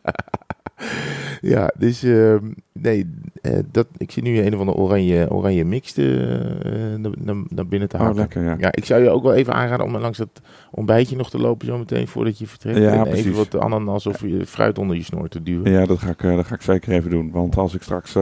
Ja, 1.40 1.72
dus 1.78 2.02
ehm, 2.02 2.44
nee, 2.72 3.10
eh, 3.42 3.58
dat, 3.70 3.86
ik 3.96 4.10
zie 4.10 4.22
nu 4.22 4.38
een 4.38 4.54
of 4.54 4.60
andere 4.60 4.78
oranje, 4.78 5.30
oranje 5.30 5.64
mix 5.64 5.92
te, 5.92 6.38
eh, 6.64 7.34
naar, 7.48 7.66
binnen 7.66 7.88
te 7.88 7.98
Oh, 7.98 8.14
lekker, 8.14 8.44
ja. 8.44 8.56
Ja, 8.58 8.72
ik 8.72 8.84
zou 8.84 9.02
je 9.02 9.10
ook 9.10 9.22
wel 9.22 9.34
even 9.34 9.54
aanraden 9.54 9.86
om 9.86 9.96
langs 9.96 10.18
dat 10.18 10.40
ontbijtje 10.70 11.16
nog 11.16 11.30
te 11.30 11.38
lopen 11.38 11.66
zo 11.66 11.78
meteen 11.78 12.08
voordat 12.08 12.38
je 12.38 12.46
vertrekt. 12.46 12.78
Ja, 12.78 12.92
en 12.92 13.02
precies. 13.02 13.26
even 13.26 13.36
wat 13.36 13.58
ananas 13.58 14.06
of 14.06 14.20
je 14.20 14.46
fruit 14.46 14.78
onder 14.78 14.96
je 14.96 15.02
snor 15.02 15.28
te 15.28 15.42
duwen. 15.42 15.70
Ja, 15.70 15.86
dat 15.86 15.98
ga, 15.98 16.10
ik, 16.10 16.22
eh, 16.22 16.36
dat 16.36 16.46
ga 16.46 16.54
ik 16.54 16.62
zeker 16.62 16.92
even 16.92 17.10
doen. 17.10 17.30
Want 17.30 17.56
als 17.56 17.74
ik 17.74 17.82
straks 17.82 18.12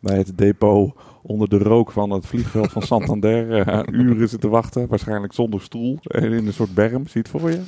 bij 0.00 0.16
het 0.16 0.38
depot 0.38 0.94
onder 1.22 1.48
de 1.48 1.58
rook 1.58 1.92
van 1.92 2.10
het 2.10 2.26
vliegveld 2.26 2.72
van 2.72 2.82
Santander 2.92 3.66
uren 3.92 4.28
zit 4.28 4.40
te 4.40 4.48
wachten, 4.48 4.88
waarschijnlijk 4.88 5.32
zonder 5.32 5.60
stoel, 5.60 5.98
en 6.02 6.32
in 6.32 6.46
een 6.46 6.52
soort 6.52 6.74
berm, 6.74 7.06
ziet 7.06 7.28
voor 7.28 7.50
je. 7.50 7.60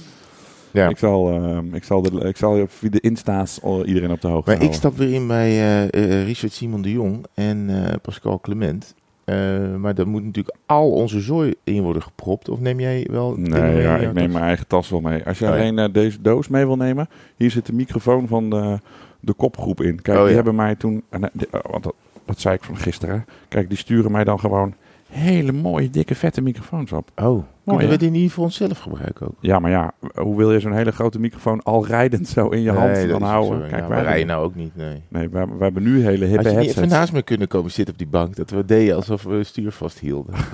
Ja. 0.73 0.89
Ik 0.89 0.99
zal, 0.99 1.31
eh, 1.31 1.59
ik 1.73 1.85
zal, 1.85 2.03
de, 2.03 2.11
ik 2.21 2.37
zal 2.37 2.67
via 2.69 2.91
de 2.91 3.01
insta's 3.01 3.63
al 3.63 3.85
iedereen 3.87 4.11
op 4.11 4.21
de 4.21 4.29
hoogte 4.29 4.51
Maar 4.51 4.63
ik 4.63 4.73
stap 4.73 4.97
weer 4.97 5.13
in 5.15 5.27
bij 5.27 5.49
eh, 5.51 5.83
eh, 5.83 6.25
Richard 6.27 6.53
Simon 6.53 6.83
de 6.83 6.93
Jong 6.93 7.25
en 7.35 7.85
eh, 7.89 7.95
Pascal 8.03 8.41
Clement. 8.41 8.95
Eh, 9.25 9.75
maar 9.77 9.95
daar 9.95 10.09
moet 10.09 10.25
natuurlijk 10.25 10.57
al 10.67 10.91
onze 10.91 11.21
zooi 11.21 11.55
in 11.65 11.83
worden 11.83 12.03
gepropt. 12.03 12.49
Of 12.49 12.61
neem 12.61 12.81
jij 12.81 13.07
wel 13.11 13.35
Nee, 13.37 13.83
ja, 13.83 13.97
ik 13.97 14.13
neem 14.13 14.15
tas? 14.25 14.33
mijn 14.33 14.45
eigen 14.45 14.67
tas 14.67 14.89
wel 14.91 15.01
mee. 15.01 15.25
Als 15.25 15.39
je 15.39 15.45
Oh, 15.45 15.51
alleen 15.51 15.79
eh, 15.79 15.93
deze 15.93 16.21
doos 16.21 16.49
mee 16.49 16.67
wil 16.67 16.77
nemen, 16.77 17.09
hier 17.37 17.51
zit 17.51 17.67
de 17.67 17.73
microfoon 17.73 18.29
van 18.29 18.51
de, 18.51 18.79
de 19.21 19.33
kopgroep 19.33 19.81
in. 19.81 20.03
Kijk, 20.03 20.19
Oh, 20.19 20.25
die 20.25 20.35
hebben 20.35 20.55
mij 20.55 20.75
toen, 20.75 21.03
eh, 21.09 21.23
eh, 21.23 21.61
want 21.71 21.83
dat, 21.83 21.95
dat 22.25 22.41
zei 22.41 22.55
ik 22.55 22.63
van 22.65 22.77
gisteren. 22.77 23.25
Kijk, 23.49 23.69
die 23.69 23.79
sturen 23.79 24.13
mij 24.13 24.25
dan 24.25 24.41
gewoon 24.41 24.75
hele 25.11 25.53
mooie, 25.53 25.91
dikke, 25.91 26.15
vette 26.15 26.41
microfoons 26.43 26.93
op. 26.93 27.11
Oh, 27.17 27.45
kunnen 27.65 27.89
we 27.89 27.97
die 27.97 28.11
niet 28.11 28.33
voor 28.33 28.45
onszelf 28.45 28.79
gebruiken 28.79 29.27
ook? 29.27 29.35
Ja, 29.41 29.59
maar 29.59 29.71
ja, 29.71 29.93
hoe 30.15 30.37
wil 30.37 30.53
je 30.53 30.61
zo'n 30.61 30.73
hele 30.73 30.91
grote 30.93 31.21
microfoon 31.21 31.63
al 31.63 31.87
rijdend 31.87 32.29
zo 32.29 32.49
in 32.49 32.61
je 32.61 32.71
hand 32.73 33.23
houden? 33.23 33.69
Kijk, 33.69 33.83
ja, 33.83 33.89
wij 33.89 34.03
rijden 34.03 34.27
nou 34.27 34.45
ook 34.45 34.55
niet, 34.55 34.77
nee. 34.77 35.03
Nee, 35.09 35.29
we, 35.29 35.39
hebben- 35.39 35.57
we 35.59 35.63
hebben 35.65 35.83
nu 35.83 36.03
hele 36.05 36.25
hippe 36.25 36.37
Had 36.43 36.45
je 36.53 36.59
niet 36.59 36.69
even 36.69 36.75
headsets. 36.81 36.93
naast 36.93 37.13
me 37.13 37.23
kunnen 37.23 37.49
komen 37.49 37.71
zitten 37.71 37.95
op 37.95 38.01
die 38.01 38.09
bank, 38.09 38.37
dat 38.37 38.51
we 38.51 38.65
deden 38.65 38.97
alsof 38.97 39.23
we 39.23 39.45
stuur 39.45 39.73
vasthielden. 39.73 40.35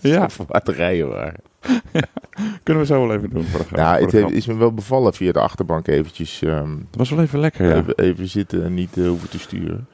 Ja. 0.00 0.28
Het 0.48 0.68
rijden 0.68 1.08
waren. 1.08 1.40
Kunnen 2.62 2.82
we 2.82 2.88
zo 2.88 3.06
wel 3.06 3.16
even 3.16 3.30
doen 3.30 3.42
voor 3.44 3.60
de. 3.68 3.76
Nou, 3.76 4.02
het 4.18 4.30
is 4.32 4.46
me 4.46 4.54
wel 4.54 4.72
bevallen 4.74 5.12
via 5.14 5.32
de 5.32 5.40
achterbank 5.40 5.88
eventjes 5.88 6.42
ehm, 6.42 6.70
Het 6.70 6.96
was 6.96 7.10
wel 7.10 7.20
even 7.20 7.38
lekker, 7.38 7.66
ja. 7.68 7.74
even, 7.76 7.98
even 7.98 8.28
zitten 8.28 8.64
en 8.64 8.74
niet 8.74 8.96
eh, 8.98 9.06
hoeven 9.08 9.28
te 9.30 9.38
sturen. 9.38 9.86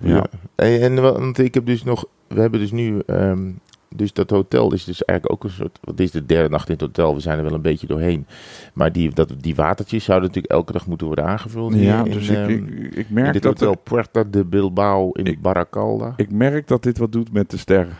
Ja. 0.00 0.26
En 0.54 1.02
wa- 1.02 1.12
want 1.12 1.38
ik 1.38 1.54
heb 1.54 1.66
dus 1.66 1.84
nog, 1.84 2.04
we 2.34 2.40
hebben 2.40 2.60
dus 2.60 2.70
nu, 2.72 3.02
ehm, 3.06 3.50
dus 3.94 4.12
dat 4.12 4.30
hotel 4.30 4.72
is 4.72 4.84
dus 4.84 5.04
eigenlijk 5.04 5.38
ook 5.40 5.50
een 5.50 5.56
soort, 5.56 5.78
wat 5.82 5.96
dit 5.96 6.06
is 6.06 6.12
de 6.12 6.26
derde 6.26 6.48
nacht 6.48 6.66
in 6.68 6.72
het 6.72 6.82
hotel, 6.82 7.14
we 7.14 7.20
zijn 7.20 7.38
er 7.38 7.44
wel 7.44 7.52
een 7.54 7.60
beetje 7.62 7.86
doorheen. 7.86 8.26
Maar 8.74 8.92
die, 8.92 9.10
dat, 9.14 9.32
die 9.38 9.54
watertjes 9.54 10.04
zouden 10.04 10.28
natuurlijk 10.28 10.54
elke 10.54 10.72
dag 10.72 10.86
moeten 10.86 11.06
worden 11.06 11.24
aangevuld. 11.24 11.74
Ja, 11.74 12.04
in, 12.04 12.10
dus 12.12 12.28
ik, 12.28 12.36
ehm, 12.36 12.48
ik, 12.50 12.94
ik 12.94 13.10
merk 13.10 13.32
dit 13.32 13.42
dat 13.42 13.52
hotel 13.52 13.72
er- 13.72 13.78
Puerta 13.78 14.24
de 14.30 14.44
Bilbao 14.44 15.10
in 15.12 15.24
Ik- 15.24 15.42
Baracalda. 15.42 16.12
ik 16.16 16.30
merk 16.30 16.68
dat 16.68 16.82
dit 16.82 16.98
wat 16.98 17.12
doet 17.12 17.32
met 17.32 17.50
de 17.50 17.56
sterren. 17.56 17.94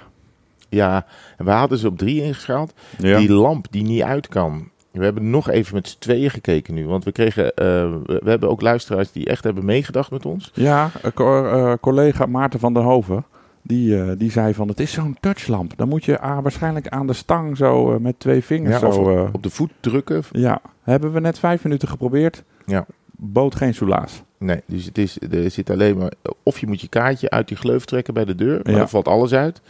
Ja, 0.69 1.07
en 1.37 1.45
we 1.45 1.51
hadden 1.51 1.79
ze 1.79 1.87
op 1.89 1.99
drie 1.99 2.23
ingeschaald. 2.23 2.73
Ja. 2.99 3.19
Die 3.19 3.33
lamp 3.33 3.67
die 3.71 3.83
niet 3.83 4.03
uit 4.03 4.29
kan. 4.29 4.69
We 4.91 5.05
hebben 5.05 5.31
nog 5.31 5.51
even 5.51 5.75
met 5.75 5.89
z'n 5.89 5.99
tweeën 5.99 6.31
gekeken 6.31 6.75
nu. 6.75 6.87
Want 6.87 7.05
we 7.05 7.13
kregen, 7.13 7.45
eh, 7.55 7.65
we 8.05 8.21
hebben 8.31 8.49
ook 8.49 8.61
luisteraars 8.61 9.13
die 9.13 9.27
echt 9.27 9.45
hebben 9.45 9.65
meegedacht 9.65 10.11
met 10.11 10.27
ons. 10.27 10.51
Ja, 10.55 10.91
co- 11.15 11.45
eh, 11.47 11.73
collega 11.81 12.27
Maarten 12.27 12.61
van 12.61 12.75
der 12.75 12.83
Hoven, 12.83 13.25
die, 13.63 14.01
eh, 14.03 14.11
die 14.19 14.31
zei 14.31 14.55
van 14.55 14.69
het 14.69 14.81
is 14.81 14.93
zo'n 14.93 15.17
touchlamp. 15.21 15.73
Dan 15.77 15.89
moet 15.89 16.05
je 16.05 16.19
ah, 16.21 16.43
waarschijnlijk 16.43 16.89
aan 16.89 17.07
de 17.07 17.13
stang 17.13 17.57
zo 17.57 17.93
eh, 17.95 17.99
met 18.01 18.19
twee 18.21 18.45
vingers 18.45 18.81
Ja, 18.81 18.93
zo... 18.93 19.17
eh, 19.25 19.29
Op 19.33 19.43
de 19.43 19.51
voet 19.51 19.71
drukken. 19.81 20.23
ja, 20.33 20.61
hebben 20.83 21.13
we 21.13 21.21
net 21.21 21.39
vijf 21.39 21.63
minuten 21.65 21.89
geprobeerd. 21.89 22.43
Ja. 22.67 22.87
Boot 23.17 23.55
geen 23.55 23.75
soelaas. 23.75 24.23
Nee, 24.39 24.61
dus 24.67 24.85
het 24.85 24.99
is, 24.99 25.19
er 25.31 25.51
zit 25.51 25.71
alleen 25.71 25.97
maar... 25.99 26.13
Of 26.43 26.59
je 26.59 26.67
moet 26.67 26.81
je 26.81 26.89
kaartje 26.89 27.31
uit 27.31 27.49
die 27.49 27.57
gleuf 27.57 27.85
trekken 27.85 28.15
bij 28.15 28.25
de 28.25 28.35
deur. 28.35 28.61
Maar 28.63 28.73
Ja. 28.73 28.79
dan 28.79 28.89
valt 28.89 29.09
alles 29.09 29.33
uit. 29.33 29.61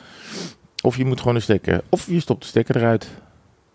Of 0.82 0.96
je 0.96 1.04
moet 1.04 1.18
gewoon 1.20 1.34
een 1.34 1.42
stekker... 1.42 1.80
Of 1.88 2.06
je 2.06 2.20
stopt 2.20 2.42
de 2.42 2.48
stekker 2.48 2.76
eruit. 2.76 3.10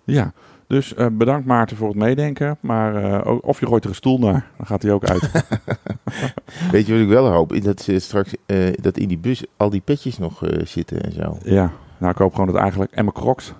Ja, 0.03 0.34
dus 0.67 0.93
eh, 0.93 1.07
bedankt 1.12 1.45
Maarten 1.45 1.77
voor 1.77 1.88
het 1.88 1.98
meedenken. 1.98 2.57
Maar 2.60 2.95
eh, 3.03 3.38
of 3.41 3.60
je 3.60 3.65
gooit 3.65 3.84
er 3.84 3.89
een 3.89 3.95
stoel 3.95 4.19
naar, 4.19 4.48
dan 4.57 4.65
gaat 4.65 4.81
hij 4.81 4.91
ook 4.91 5.05
uit. 5.05 5.31
Weet 6.72 6.86
je 6.86 6.93
wat 6.93 7.01
ik 7.01 7.07
wel 7.07 7.31
hoop? 7.31 7.63
Dat 7.63 7.81
ze 7.81 8.00
straks 8.00 8.34
eh, 8.45 8.74
dat 8.81 8.98
in 8.98 9.07
die 9.07 9.17
bus 9.17 9.43
al 9.57 9.69
die 9.69 9.81
petjes 9.81 10.17
nog 10.17 10.41
zitten 10.63 11.03
en 11.03 11.12
zo. 11.12 11.38
ja, 11.43 11.72
nou 11.98 12.12
ik 12.12 12.17
hoop 12.17 12.31
gewoon 12.31 12.51
dat 12.51 12.62
eigenlijk... 12.62 12.91
En 12.91 13.03
mijn 13.03 13.15
crocs. 13.15 13.53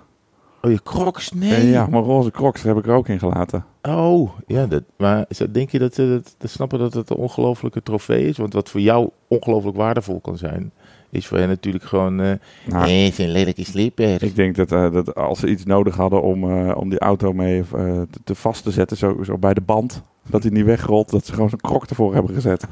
Oh, 0.62 0.70
je 0.70 0.82
crocs? 0.82 1.32
Nee. 1.32 1.68
Ja, 1.68 1.86
mijn 1.86 2.02
roze 2.02 2.30
crocs 2.30 2.62
daar 2.62 2.74
heb 2.74 2.84
ik 2.84 2.90
er 2.90 2.96
ook 2.96 3.08
in 3.08 3.18
gelaten. 3.18 3.64
Oh, 3.82 4.30
ja, 4.46 4.66
dat, 4.66 4.82
maar 4.96 5.26
denk 5.50 5.70
je 5.70 5.78
dat 5.78 5.94
ze 5.94 6.08
dat, 6.08 6.34
dat 6.38 6.50
snappen 6.50 6.78
dat 6.78 6.94
het 6.94 7.10
een 7.10 7.16
ongelofelijke 7.16 7.82
trofee 7.82 8.28
is? 8.28 8.36
Want 8.36 8.52
wat 8.52 8.70
voor 8.70 8.80
jou 8.80 9.10
ongelooflijk 9.28 9.76
waardevol 9.76 10.20
kan 10.20 10.38
zijn, 10.38 10.72
is 11.10 11.26
voor 11.26 11.38
hen 11.38 11.48
natuurlijk 11.48 11.84
gewoon... 11.84 12.20
eh 12.20 12.32
Nou, 12.64 12.86
nee, 12.86 13.12
lelijke 13.18 13.64
slipper. 13.64 14.22
Ik 14.22 14.36
denk 14.36 14.56
dat, 14.56 14.72
eh, 14.72 14.92
dat 14.92 15.14
als 15.14 15.38
ze 15.40 15.48
iets 15.48 15.64
nodig 15.64 15.96
hadden 15.96 16.22
om, 16.22 16.50
eh, 16.50 16.76
om 16.76 16.88
die 16.88 16.98
auto 16.98 17.32
mee 17.32 17.60
eh, 17.60 17.66
te, 18.10 18.18
te 18.24 18.34
vast 18.34 18.62
te 18.62 18.70
zetten, 18.70 18.96
zo, 18.96 19.22
zo 19.24 19.38
bij 19.38 19.54
de 19.54 19.60
band, 19.60 20.02
dat 20.28 20.42
hij 20.42 20.52
niet 20.52 20.64
wegrolt, 20.64 21.10
dat 21.10 21.26
ze 21.26 21.32
gewoon 21.32 21.48
zo'n 21.48 21.60
krok 21.60 21.84
ervoor 21.86 22.14
hebben 22.14 22.34
gezet. 22.34 22.66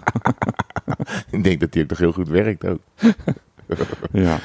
Ik 1.31 1.45
denk 1.45 1.61
dat 1.61 1.73
die 1.73 1.83
ook 1.83 1.89
toch 1.89 1.99
heel 1.99 2.13
goed 2.13 2.29
werkt 2.29 2.67
ook. 2.67 2.81
ja. 4.13 4.39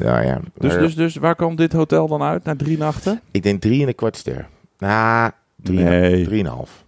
Ja, 0.00 0.20
ja. 0.20 0.40
dus, 0.58 0.74
dus, 0.74 0.94
dus 0.94 1.16
waar 1.16 1.36
komt 1.36 1.58
dit 1.58 1.72
hotel 1.72 2.08
dan 2.08 2.22
uit 2.22 2.44
na 2.44 2.56
drie 2.56 2.78
nachten? 2.78 3.20
Ik 3.30 3.42
denk 3.42 3.60
drie 3.60 3.82
en 3.82 3.88
een 3.88 3.94
kwart 3.94 4.16
ster. 4.16 4.48
Nou, 4.78 5.30
drie, 5.56 5.78
en- 5.78 5.84
Nee. 6.00 6.24
drieënhalf. 6.24 6.84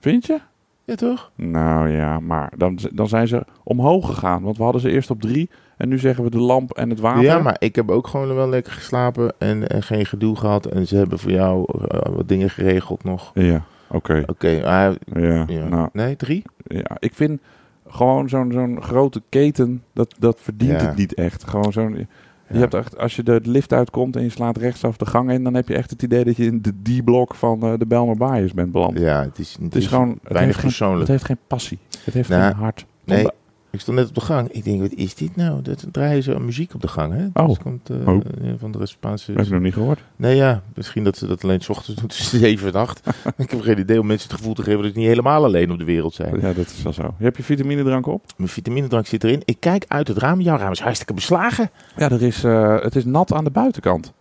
Vind 0.00 0.26
je? 0.26 0.38
Ja, 0.86 0.94
toch? 0.94 1.30
Nou 1.34 1.88
ja, 1.90 2.20
maar 2.20 2.52
dan, 2.56 2.78
dan 2.92 3.08
zijn 3.08 3.28
ze 3.28 3.44
omhoog 3.64 4.06
gegaan. 4.06 4.42
Want 4.42 4.56
we 4.56 4.62
hadden 4.62 4.80
ze 4.80 4.90
eerst 4.90 5.10
op 5.10 5.20
drie 5.20 5.50
en 5.76 5.88
nu 5.88 5.98
zeggen 5.98 6.24
we 6.24 6.30
de 6.30 6.38
lamp 6.38 6.70
en 6.72 6.90
het 6.90 7.00
water. 7.00 7.22
Ja, 7.22 7.38
maar 7.38 7.56
ik 7.58 7.76
heb 7.76 7.90
ook 7.90 8.06
gewoon 8.06 8.34
wel 8.34 8.48
lekker 8.48 8.72
geslapen 8.72 9.34
en, 9.38 9.68
en 9.68 9.82
geen 9.82 10.06
gedoe 10.06 10.36
gehad. 10.36 10.66
En 10.66 10.86
ze 10.86 10.96
hebben 10.96 11.18
voor 11.18 11.30
jou 11.30 11.64
eh, 11.88 12.00
wat 12.14 12.28
dingen 12.28 12.50
geregeld 12.50 13.04
nog. 13.04 13.30
Ja, 13.34 13.62
oké. 13.88 14.22
Oké, 14.26 14.48
Ja, 14.48 14.94
ja. 15.14 15.44
nou, 15.68 15.88
nee, 15.92 16.16
drie? 16.16 16.42
ja, 16.64 16.96
ik 16.98 17.14
vind 17.14 17.40
gewoon 17.88 18.28
zo'n 18.28 18.52
zo'n 18.52 18.82
grote 18.82 19.22
keten, 19.28 19.82
dat, 19.92 20.14
dat 20.18 20.40
verdient 20.40 20.80
Ja. 20.80 20.86
het 20.86 20.96
niet 20.96 21.14
echt. 21.14 21.44
Gewoon 21.48 21.72
zo'n... 21.72 22.08
Je 22.48 22.54
Ja. 22.54 22.60
hebt 22.60 22.74
echt, 22.74 22.98
als 22.98 23.16
je 23.16 23.22
de 23.22 23.40
lift 23.44 23.72
uitkomt 23.72 24.16
en 24.16 24.22
je 24.22 24.28
slaat 24.30 24.56
rechtsaf 24.56 24.96
de 24.96 25.06
gang 25.06 25.30
in, 25.30 25.44
dan 25.44 25.54
heb 25.54 25.68
je 25.68 25.74
echt 25.74 25.90
het 25.90 26.02
idee 26.02 26.24
dat 26.24 26.36
je 26.36 26.44
in 26.44 26.62
de 26.62 26.72
D-blok 26.82 27.34
van 27.34 27.62
eh, 27.62 27.72
de 27.78 27.86
Belmer 27.86 28.16
Baaiers 28.16 28.52
bent 28.54 28.72
beland. 28.72 28.98
Ja, 28.98 29.22
het 29.22 29.38
is, 29.38 29.52
het 29.52 29.62
het 29.62 29.74
is 29.74 29.86
gewoon, 29.86 30.18
het 30.22 30.38
heeft, 30.38 30.54
geen, 30.54 30.62
persoonlijk. 30.62 31.00
het 31.00 31.08
heeft 31.08 31.24
geen 31.24 31.38
passie. 31.46 31.78
Het 32.04 32.14
heeft 32.14 32.28
Nou, 32.28 32.42
geen 32.42 32.52
hart. 32.54 32.86
Nee, 33.04 33.28
ik 33.76 33.82
stond 33.82 33.98
net 33.98 34.08
op 34.08 34.14
de 34.14 34.20
gang. 34.20 34.48
Ik 34.48 34.64
denk, 34.64 34.80
wat 34.80 34.92
is 34.92 35.14
dit 35.14 35.36
nou? 35.36 35.62
Dat 35.62 35.86
draaien 35.92 36.22
ze 36.22 36.40
muziek 36.40 36.74
op 36.74 36.80
de 36.80 36.88
gang, 36.88 37.12
hè? 37.12 37.42
Oh. 37.42 37.48
Dat 37.48 37.58
komt 37.58 37.90
eh, 37.90 38.08
Oh. 38.08 38.20
van 38.58 38.72
de 38.72 38.86
Spaanse... 38.86 39.32
Heb 39.32 39.44
ik 39.44 39.50
nog 39.50 39.60
niet 39.60 39.72
gehoord. 39.72 40.00
Nee, 40.16 40.36
ja, 40.36 40.62
misschien 40.74 41.04
dat 41.04 41.16
ze 41.16 41.26
dat 41.26 41.44
alleen 41.44 41.60
's 41.60 41.68
ochtends 41.68 42.00
doen 42.00 42.08
tussen 42.08 42.38
7 42.38 42.68
en 42.68 42.74
8. 42.80 43.00
ik 43.36 43.50
heb 43.50 43.60
geen 43.60 43.78
idee 43.78 44.00
om 44.00 44.06
mensen 44.06 44.28
het 44.28 44.38
gevoel 44.38 44.54
te 44.54 44.62
geven 44.62 44.82
dat 44.82 44.92
ze 44.92 44.98
niet 44.98 45.08
helemaal 45.08 45.44
alleen 45.44 45.70
op 45.72 45.78
de 45.78 45.84
wereld 45.84 46.14
zijn. 46.14 46.40
Ja, 46.40 46.52
dat 46.52 46.66
is 46.66 46.82
wel 46.82 46.92
zo. 46.92 47.14
Je 47.18 47.24
hebt 47.24 47.36
je 47.36 47.42
vitaminedrank 47.42 48.06
op? 48.06 48.22
Mijn 48.36 48.48
vitaminedrank 48.48 49.06
zit 49.06 49.24
erin. 49.24 49.42
Ik 49.44 49.60
kijk 49.60 49.84
uit 49.88 50.08
het 50.08 50.18
raam. 50.18 50.40
Jouw 50.40 50.56
raam 50.56 50.72
is 50.72 50.80
hartstikke 50.80 51.14
beslagen. 51.14 51.70
Ja, 51.96 52.10
er 52.10 52.22
is, 52.22 52.44
eh, 52.44 52.80
het 52.80 52.96
is 52.96 53.04
nat 53.04 53.32
aan 53.32 53.44
de 53.44 53.50
buitenkant. 53.50 54.12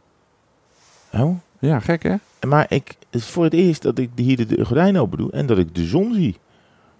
Oh. 1.13 1.37
Ja, 1.59 1.79
gek 1.79 2.03
hè? 2.03 2.15
Maar 2.47 2.65
ik, 2.69 2.87
het 2.87 3.21
is 3.21 3.25
voor 3.25 3.43
het 3.43 3.53
eerst 3.53 3.81
dat 3.81 3.97
ik 3.97 4.09
hier 4.15 4.37
de, 4.37 4.45
de 4.45 4.65
gordijn 4.65 4.97
open 4.97 5.17
doe 5.17 5.31
en 5.31 5.45
dat 5.45 5.57
ik 5.57 5.75
de 5.75 5.85
zon 5.85 6.13
zie. 6.13 6.37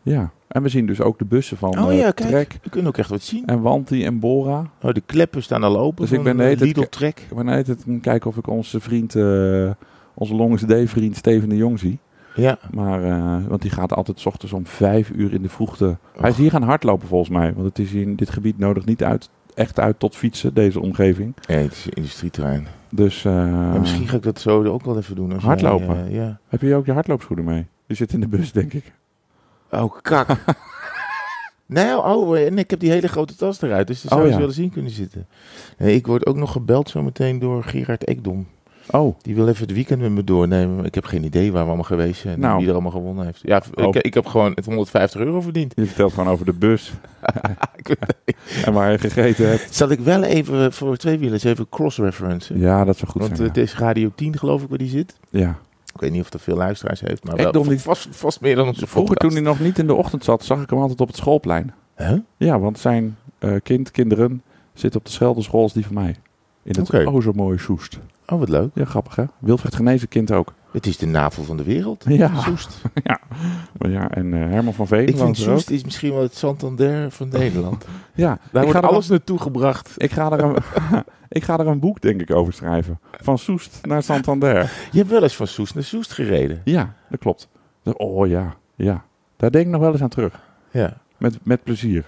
Ja. 0.05 0.31
En 0.47 0.61
we 0.61 0.69
zien 0.69 0.85
dus 0.85 1.01
ook 1.01 1.19
de 1.19 1.25
bussen 1.25 1.57
van 1.57 1.79
Oh 1.79 1.91
eh, 1.91 1.99
ja, 1.99 2.11
kijk. 2.11 2.29
Trek 2.29 2.57
We 2.63 2.69
kunnen 2.69 2.89
ook 2.89 2.97
echt 2.97 3.09
wat 3.09 3.21
zien. 3.21 3.45
en 3.45 3.61
Wanti 3.61 4.05
en 4.05 4.19
Bora. 4.19 4.69
Oh, 4.81 4.93
de 4.93 5.01
kleppen 5.05 5.43
staan 5.43 5.63
al 5.63 5.77
open 5.77 6.01
Dus 6.01 6.11
ik 6.11 6.23
ben 6.23 6.37
de 6.37 6.43
eh, 6.43 6.59
Lidl 6.59 6.81
Trek. 6.89 7.19
Ik 7.29 7.35
ben 7.35 7.45
net 7.45 7.67
het 7.67 7.85
kijken 8.01 8.29
of 8.29 8.37
ik 8.37 8.47
onze 8.47 8.79
vriend, 8.79 9.15
eh, 9.15 9.71
onze 10.13 10.35
Longest 10.35 10.67
Day 10.67 10.87
vriend 10.87 11.15
Steven 11.15 11.49
de 11.49 11.55
Jong 11.55 11.79
zie. 11.79 11.99
Ja. 12.35 12.57
Maar, 12.71 13.03
eh, 13.03 13.47
want 13.47 13.61
die 13.61 13.71
gaat 13.71 13.93
altijd 13.93 14.19
's 14.19 14.25
ochtends 14.25 14.53
om 14.53 14.65
vijf 14.65 15.09
uur 15.09 15.33
in 15.33 15.41
de 15.41 15.49
vroegte. 15.49 15.97
Hij 16.19 16.29
is 16.29 16.37
hier 16.37 16.49
gaan 16.49 16.63
hardlopen 16.63 17.07
volgens 17.07 17.29
mij. 17.29 17.53
Want 17.53 17.67
het 17.67 17.79
is 17.79 17.93
in 17.93 18.15
dit 18.15 18.29
gebied 18.29 18.57
nodig 18.57 18.85
niet 18.85 19.03
uit, 19.03 19.29
echt 19.53 19.79
uit 19.79 19.99
tot 19.99 20.15
fietsen, 20.15 20.53
deze 20.53 20.79
omgeving. 20.79 21.33
ja, 21.47 21.55
het 21.55 21.71
is 21.71 21.85
een 21.85 21.91
industrieterrein. 21.91 22.67
Dus 22.89 23.25
eh, 23.25 23.73
misschien 23.79 24.07
ga 24.07 24.15
ik 24.15 24.23
dat 24.23 24.39
zo 24.39 24.63
ook 24.63 24.85
wel 24.85 24.97
even 24.97 25.15
doen. 25.15 25.33
Als 25.33 25.43
Hardlopen? 25.43 25.95
jij, 25.95 26.05
eh, 26.05 26.15
ja. 26.15 26.39
heb 26.47 26.61
je 26.61 26.75
ook 26.75 26.85
je 26.85 26.91
hardloopschoenen 26.91 27.45
mee? 27.45 27.65
Die 27.87 27.97
zit 27.97 28.13
in 28.13 28.19
de 28.19 28.27
bus, 28.27 28.51
denk 28.51 28.73
ik. 28.73 28.93
Oh, 29.75 29.93
kak. 30.01 30.27
nee, 31.65 31.97
oh, 31.97 32.37
en 32.39 32.57
ik 32.57 32.69
heb 32.69 32.79
die 32.79 32.91
hele 32.91 33.07
grote 33.07 33.35
tas 33.35 33.61
eruit. 33.61 33.87
Dus 33.87 34.03
Oh, 34.05 34.11
zou 34.11 34.23
je 34.25 34.29
ja. 34.31 34.37
wel 34.37 34.47
eens 34.47 34.57
in 34.57 34.69
kunnen 34.71 34.91
zitten. 34.91 35.27
Nee, 35.77 35.95
ik 35.95 36.07
word 36.07 36.25
ook 36.25 36.35
nog 36.35 36.51
gebeld 36.51 36.89
zometeen 36.89 37.39
door 37.39 37.63
Gerard 37.63 38.03
Ekdom. 38.03 38.47
Oh, 38.91 39.15
Die 39.21 39.35
wil 39.35 39.47
even 39.47 39.61
het 39.65 39.73
weekend 39.75 40.01
met 40.01 40.11
me 40.11 40.23
doornemen. 40.23 40.85
Ik 40.85 40.95
heb 40.95 41.05
geen 41.05 41.23
idee 41.23 41.51
waar 41.51 41.61
we 41.61 41.67
allemaal 41.67 41.85
geweest 41.85 42.21
zijn. 42.21 42.39
Nou. 42.39 42.51
En 42.53 42.57
wie 42.59 42.67
er 42.67 42.73
allemaal 42.73 42.91
gewonnen 42.91 43.25
heeft. 43.25 43.39
Ja, 43.43 43.61
Oh. 43.75 43.85
ik, 43.87 43.95
ik 43.95 44.13
heb 44.13 44.25
gewoon 44.25 44.51
het 44.55 44.65
150 44.65 45.21
euro 45.21 45.41
verdiend. 45.41 45.73
je 45.75 45.85
vertelt 45.85 46.13
gewoon 46.13 46.29
over 46.29 46.45
de 46.45 46.53
bus 46.53 46.91
Ik 47.75 47.95
en 48.65 48.73
waar 48.73 48.91
je 48.91 48.97
gegeten 48.97 49.49
hebt. 49.49 49.75
Zal 49.75 49.89
ik 49.89 49.99
wel 49.99 50.23
even 50.23 50.73
voor 50.73 50.97
tweewielers 50.97 51.43
even 51.43 51.69
cross-referencen? 51.69 52.59
Ja, 52.59 52.83
dat 52.83 52.97
zou 52.97 53.11
goed 53.11 53.21
Want 53.21 53.35
zijn. 53.35 53.47
het 53.47 53.57
is 53.57 53.75
Radio 53.77 54.11
10 54.15 54.37
geloof 54.37 54.61
ik 54.63 54.69
waar 54.69 54.77
die 54.77 54.89
zit. 54.89 55.15
ja. 55.29 55.57
Ik 55.95 56.01
weet 56.01 56.11
niet 56.11 56.21
of 56.21 56.33
er 56.33 56.39
veel 56.39 56.55
luisteraars 56.55 56.99
heeft. 56.99 57.23
Maar 57.23 57.35
wel, 57.35 57.63
die- 57.63 57.79
vast, 57.79 58.07
vast 58.11 58.41
meer 58.41 58.55
dan 58.55 58.67
onze 58.67 58.87
Vroeger 58.87 59.15
toen 59.15 59.31
hij 59.31 59.41
nog 59.41 59.59
niet 59.59 59.79
in 59.79 59.87
de 59.87 59.93
ochtend 59.93 60.23
zat, 60.23 60.43
zag 60.43 60.61
ik 60.61 60.69
hem 60.69 60.79
altijd 60.79 61.01
op 61.01 61.07
het 61.07 61.15
schoolplein. 61.17 61.73
Huh? 61.97 62.17
Ja, 62.37 62.59
want 62.59 62.79
zijn 62.79 63.17
eh, 63.39 63.55
kind, 63.63 63.91
kinderen 63.91 64.41
zitten 64.73 64.99
op 64.99 65.05
dezelfde 65.05 65.41
school 65.41 65.61
als 65.61 65.73
die 65.73 65.85
van 65.85 65.93
mij. 65.93 66.15
In 66.63 66.75
het 66.77 66.93
Oké. 66.93 67.03
oh 67.09 67.21
zo 67.21 67.31
mooie 67.35 67.57
Soest. 67.57 67.99
Oh, 68.27 68.39
wat 68.39 68.49
leuk. 68.49 68.69
Ja, 68.73 68.85
grappig 68.85 69.15
hè? 69.15 69.23
Wilfred 69.39 69.75
Genezen 69.75 70.07
kind 70.07 70.31
ook. 70.31 70.53
Het 70.75 70.85
is 70.85 70.97
de 70.97 71.05
navel 71.05 71.43
van 71.43 71.57
de 71.57 71.63
wereld. 71.63 72.03
Ja. 72.07 72.41
Soest. 72.41 72.81
Maar 73.77 73.89
ja, 73.91 74.11
en 74.11 74.33
eh, 74.33 74.39
Herman 74.49 74.73
van 74.73 74.87
Veen 74.87 75.07
Ik 75.07 75.17
vind. 75.17 75.37
Soest 75.37 75.69
is 75.69 75.83
misschien 75.83 76.13
wel 76.13 76.21
het 76.21 76.35
Santander 76.35 77.11
van 77.11 77.27
Nederland. 77.29 77.85
Ja, 78.15 78.27
Daar 78.51 78.63
ik 78.63 78.71
wordt 78.71 78.85
ga, 78.85 78.91
alles 78.93 79.05
een, 79.05 79.11
naartoe 79.11 79.39
gebracht. 79.39 79.93
ik, 79.97 80.11
ga 80.11 80.31
er 80.31 80.39
een, 80.43 80.55
ik 81.29 81.43
ga 81.43 81.59
er 81.59 81.67
een 81.67 81.79
boek 81.79 82.01
denk 82.01 82.21
ik 82.21 82.31
over 82.31 82.53
schrijven. 82.53 82.99
Van 83.11 83.37
Soest 83.37 83.79
naar 83.81 84.03
Santander. 84.03 84.71
Je 84.91 84.97
hebt 84.97 85.09
wel 85.09 85.23
eens 85.23 85.35
van 85.35 85.47
Soest 85.47 85.73
naar 85.73 85.83
Soest 85.83 86.11
gereden. 86.13 86.61
Ja, 86.63 86.93
dat 87.09 87.19
klopt. 87.19 87.49
Oh 87.83 88.27
ja, 88.27 88.55
ja. 88.75 89.05
Daar 89.37 89.51
denk 89.51 89.65
ik 89.65 89.71
nog 89.71 89.81
wel 89.81 89.91
eens 89.91 90.01
aan 90.01 90.09
terug. 90.09 90.43
Ja. 90.71 90.97
Met, 91.17 91.37
met 91.43 91.63
plezier. 91.63 92.05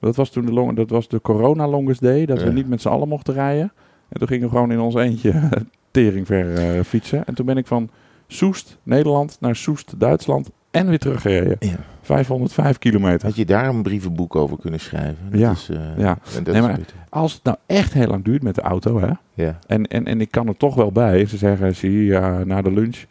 Dat 0.00 0.16
was 0.16 0.30
toen 0.30 0.44
de, 0.46 0.52
long, 0.52 0.76
dat 0.76 0.90
was 0.90 1.08
de 1.08 1.20
corona 1.20 1.68
longest 1.68 2.00
day. 2.00 2.26
Dat 2.26 2.38
we 2.38 2.44
Ja. 2.46 2.52
niet 2.52 2.68
met 2.68 2.80
z'n 2.80 2.88
allen 2.88 3.08
mochten 3.08 3.34
rijden. 3.34 3.72
En 4.08 4.18
toen 4.18 4.28
gingen 4.28 4.44
we 4.48 4.54
gewoon 4.54 4.72
in 4.72 4.80
ons 4.80 4.94
eentje 4.94 5.48
teringver 5.94 6.54
eh, 6.54 6.80
fietsen. 6.84 7.26
En 7.26 7.34
toen 7.34 7.46
ben 7.46 7.56
ik 7.56 7.66
van 7.66 7.90
Soest, 8.26 8.78
Nederland, 8.82 9.36
naar 9.40 9.56
Soest, 9.56 10.00
Duitsland. 10.00 10.50
en 10.70 10.88
weer 10.88 10.98
teruggereden. 10.98 11.56
Ja. 11.60 11.76
505 12.02 12.78
kilometer. 12.78 13.26
Had 13.26 13.36
je 13.36 13.44
daar 13.44 13.68
een 13.68 13.82
brievenboek 13.82 14.36
over 14.36 14.58
kunnen 14.58 14.80
schrijven? 14.80 15.16
Dat 15.30 15.40
Ja, 15.40 15.50
Is, 15.50 15.68
eh, 15.70 15.76
ja. 15.98 16.18
en 16.36 16.44
dat 16.44 16.52
Nee, 16.54 16.62
maar-. 16.62 16.78
Als 17.08 17.32
het 17.32 17.44
nou 17.44 17.56
echt 17.66 17.92
heel 17.92 18.06
lang 18.06 18.24
duurt 18.24 18.42
met 18.42 18.54
de 18.54 18.60
auto, 18.60 19.00
hè, 19.00 19.10
Ja. 19.34 19.58
en, 19.66 19.86
en, 19.86 20.04
en 20.04 20.20
ik 20.20 20.30
kan 20.30 20.48
er 20.48 20.56
toch 20.56 20.74
wel 20.74 20.92
bij. 20.92 21.26
Ze 21.26 21.36
zeggen, 21.36 21.74
zie 21.76 22.04
je, 22.04 22.42
na 22.46 22.62
de 22.62 22.72
lunch, 22.72 23.04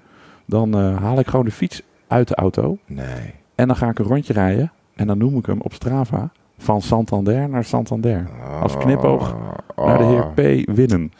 dan 0.46 0.74
eh, 0.78 0.98
haal 0.98 1.20
ik 1.20 1.28
gewoon 1.28 1.46
de 1.46 1.52
fiets 1.52 1.82
uit 2.08 2.28
de 2.28 2.36
auto. 2.36 2.78
Nee. 2.86 3.34
En 3.56 3.68
dan 3.68 3.76
ga 3.76 3.90
ik 3.90 4.00
een 4.00 4.06
rondje 4.06 4.34
rijden. 4.34 4.72
En 4.96 5.08
dan 5.08 5.18
noem 5.18 5.38
ik 5.38 5.46
hem 5.46 5.62
op 5.62 5.74
Strava 5.74 6.32
van 6.58 6.82
Santander 6.82 7.50
naar 7.50 7.64
Santander. 7.64 8.30
Als 8.62 8.78
knipoog 8.78 9.36
Naar 9.76 9.98
de 9.98 10.04
heer 10.04 10.26
P. 10.64 10.70
Winnen. 10.76 11.14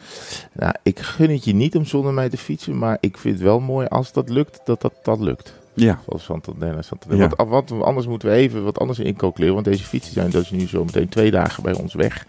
Nou, 0.52 0.74
ik 0.82 0.98
gun 0.98 1.30
het 1.30 1.44
je 1.44 1.54
niet 1.54 1.76
om 1.76 1.84
zonder 1.84 2.12
mij 2.12 2.28
te 2.28 2.36
fietsen, 2.36 2.78
maar 2.78 2.96
ik 3.00 3.18
vind 3.18 3.34
het 3.34 3.42
wel 3.42 3.60
mooi 3.60 3.86
als 3.86 4.12
dat 4.12 4.28
lukt, 4.28 4.60
dat 4.64 4.80
dat, 4.80 4.94
dat 5.02 5.20
lukt. 5.20 5.62
Ja, 5.74 6.00
Van 6.08 6.18
Santander 6.18 6.72
naar 6.72 6.84
Santander. 6.84 7.18
Ja. 7.18 7.44
Want, 7.46 7.70
want 7.70 7.82
anders 7.82 8.06
moeten 8.06 8.28
we 8.28 8.34
even 8.34 8.64
wat 8.64 8.78
anders 8.78 8.98
incalculeren, 8.98 9.54
want 9.54 9.66
deze 9.66 9.84
fietsen 9.84 10.12
zijn 10.12 10.30
dus 10.30 10.50
nu 10.50 10.68
zo 10.68 10.84
meteen 10.84 11.08
twee 11.08 11.30
dagen 11.30 11.62
bij 11.62 11.74
ons 11.74 11.94
weg. 11.94 12.26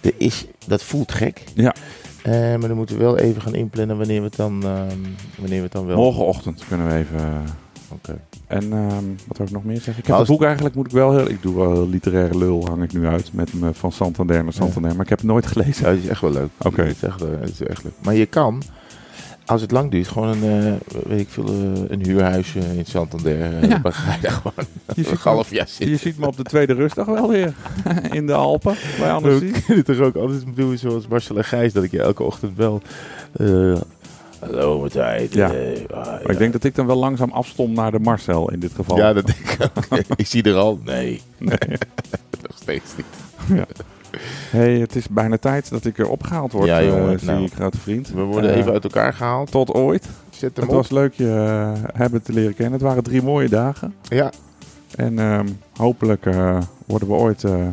Er 0.00 0.12
is, 0.16 0.46
dat 0.66 0.82
voelt 0.82 1.12
gek. 1.12 1.44
Ja. 1.54 1.74
Eh, 2.22 2.32
maar 2.32 2.68
dan 2.68 2.76
moeten 2.76 2.96
we 2.96 3.02
wel 3.02 3.18
even 3.18 3.42
gaan 3.42 3.54
inplannen 3.54 3.96
wanneer 3.96 4.20
we 4.20 4.26
het 4.26 4.36
dan, 4.36 4.62
ehm, 4.62 4.98
wanneer 5.38 5.56
we 5.56 5.62
het 5.62 5.72
dan 5.72 5.86
wel... 5.86 5.96
morgenochtend 5.96 6.64
kunnen 6.68 6.88
we 6.88 6.94
even... 6.94 7.44
Oké. 7.92 8.20
En 8.46 8.62
ehm, 8.72 9.04
wat 9.26 9.36
wil 9.38 9.46
ik 9.46 9.52
nog 9.52 9.64
meer 9.64 9.74
zeggen? 9.76 9.92
Ik 9.92 9.96
heb 9.96 10.08
Maar 10.08 10.18
het 10.18 10.28
als- 10.28 10.36
boek 10.38 10.46
eigenlijk, 10.46 10.74
moet 10.74 10.86
ik 10.86 10.92
wel 10.92 11.16
heel... 11.16 11.28
Ik 11.30 11.42
doe 11.42 11.54
wel 11.56 11.72
heel 11.72 11.88
literaire 11.88 12.38
lul, 12.38 12.66
hang 12.68 12.82
ik 12.82 12.92
nu 12.92 13.06
uit. 13.06 13.32
Met 13.32 13.52
me 13.54 13.74
van 13.74 13.92
Santander 13.92 14.42
naar 14.44 14.52
Santander. 14.52 14.90
Maar 14.92 15.02
ik 15.04 15.08
heb 15.08 15.18
het 15.18 15.26
nooit 15.26 15.46
gelezen. 15.46 15.84
Ja, 15.84 15.90
het 15.94 16.02
is 16.02 16.08
echt 16.08 16.20
wel 16.20 16.32
leuk. 16.32 16.48
Oké. 16.58 16.82
Het, 16.82 16.96
is 16.96 17.02
echt, 17.02 17.22
eh, 17.22 17.28
het 17.40 17.50
is 17.50 17.62
echt 17.62 17.84
leuk. 17.84 17.92
Maar 18.02 18.14
je 18.14 18.26
kan, 18.26 18.62
als 19.46 19.60
het 19.60 19.70
lang 19.70 19.90
duurt, 19.90 20.08
gewoon 20.08 20.42
een, 20.42 20.64
eh, 20.66 21.00
weet 21.08 21.20
ik 21.20 21.28
veel, 21.28 21.46
eh, 21.46 21.52
een 21.88 22.04
huurhuis 22.04 22.54
eh, 22.56 22.78
in 22.78 22.86
Santander. 22.86 23.40
eh, 23.40 23.62
Ja. 23.68 23.78
Dan 23.78 23.92
ga 23.92 24.14
je 24.14 24.20
daar 24.20 24.30
gewoon 24.30 24.66
Je 24.96 25.10
een 25.10 25.16
half 25.22 25.50
jaar 25.50 25.68
zitten. 25.68 25.88
je 25.90 25.96
ziet 25.96 26.18
me 26.18 26.26
op 26.26 26.36
de 26.36 26.42
tweede 26.42 26.72
rustdag 26.74 27.06
wel 27.06 27.28
weer. 27.28 27.54
In 28.12 28.26
de 28.26 28.32
Alpen, 28.34 28.74
bij 28.98 29.06
We 29.06 29.12
Annecy. 29.12 29.52
kunnen 29.66 29.84
toch 29.84 29.98
ook 30.00 30.16
altijd 30.16 30.44
doen 30.54 30.78
zoals 30.78 31.06
Marcel 31.08 31.36
en 31.36 31.44
Gijs, 31.44 31.72
dat 31.72 31.84
ik 31.84 31.90
je 31.90 32.00
elke 32.02 32.22
ochtend. 32.22 32.58
Eh, 32.58 33.72
hallo 34.40 34.78
Martijn. 34.80 35.28
Ja. 35.30 35.54
eh, 35.54 35.80
ah, 35.90 36.06
Maar 36.06 36.20
ja. 36.22 36.28
ik 36.28 36.38
denk 36.38 36.52
dat 36.52 36.64
ik 36.64 36.74
dan 36.74 36.86
wel 36.86 36.96
langzaam 36.96 37.30
afstom 37.30 37.72
naar 37.72 37.90
de 37.90 37.98
Marcel 37.98 38.50
in 38.50 38.60
dit 38.60 38.72
geval. 38.74 38.96
Ja, 38.96 39.12
dat 39.12 39.26
denk 39.26 39.38
ik 39.38 39.58
ook. 39.90 39.98
ik 40.16 40.26
zie 40.26 40.42
er 40.42 40.54
al. 40.56 40.80
Nee, 40.84 41.22
Nee. 41.38 41.58
nog 42.48 42.56
steeds 42.60 42.84
niet. 42.96 43.58
hey, 44.50 44.72
het 44.78 44.96
is 44.96 45.08
bijna 45.08 45.36
tijd 45.38 45.70
dat 45.70 45.84
ik 45.84 45.98
er 45.98 46.08
opgehaald 46.08 46.52
word, 46.52 46.66
Ja, 46.66 46.82
jongen, 46.82 47.12
eh, 47.12 47.18
zie 47.18 47.26
nou. 47.28 47.42
ik, 47.44 47.52
grote 47.52 47.78
vriend. 47.78 48.08
We 48.10 48.22
worden 48.22 48.50
Eh, 48.52 48.56
even 48.58 48.72
uit 48.72 48.84
elkaar 48.84 49.12
gehaald. 49.12 49.50
Tot 49.50 49.72
ooit. 49.74 50.08
Zet 50.30 50.56
hem 50.56 50.64
Het 50.64 50.74
op. 50.74 50.80
was 50.80 50.90
leuk 50.90 51.12
je 51.14 51.72
hebben 51.92 52.22
te 52.22 52.32
leren 52.32 52.54
kennen. 52.54 52.72
Het 52.72 52.82
waren 52.82 53.02
drie 53.02 53.22
mooie 53.22 53.48
dagen. 53.48 53.94
Ja, 54.08 54.30
En 54.96 55.18
ehm, 55.18 55.46
hopelijk 55.76 56.26
eh, 56.26 56.58
worden 56.86 57.08
we 57.08 57.14
ooit 57.14 57.44
eh, 57.44 57.66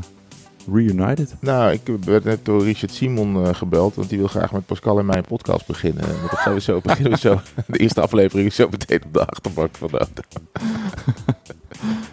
reunited. 0.73 1.35
nou, 1.39 1.71
ik 1.71 1.81
werd 2.05 2.23
net 2.23 2.45
door 2.45 2.63
Richard 2.63 2.91
Simon 2.91 3.45
eh, 3.45 3.53
gebeld, 3.53 3.95
want 3.95 4.09
die 4.09 4.17
wil 4.17 4.27
graag 4.27 4.51
met 4.51 4.65
Pascal 4.65 4.99
en 4.99 5.05
mij 5.05 5.17
een 5.17 5.23
podcast 5.23 5.67
beginnen. 5.67 6.03
En 6.03 6.15
dat 6.21 6.39
gaan 6.39 6.53
we 6.53 6.61
zo, 6.61 6.79
beginnen 6.83 7.11
we 7.11 7.17
zo. 7.17 7.39
De 7.67 7.77
eerste 7.77 8.01
aflevering 8.01 8.47
is 8.47 8.55
zo 8.55 8.67
meteen 8.69 9.03
op 9.03 9.13
de 9.13 9.25
achterbank 9.25 9.75
van 9.75 9.87
de 9.91 9.97
auto. 9.97 10.21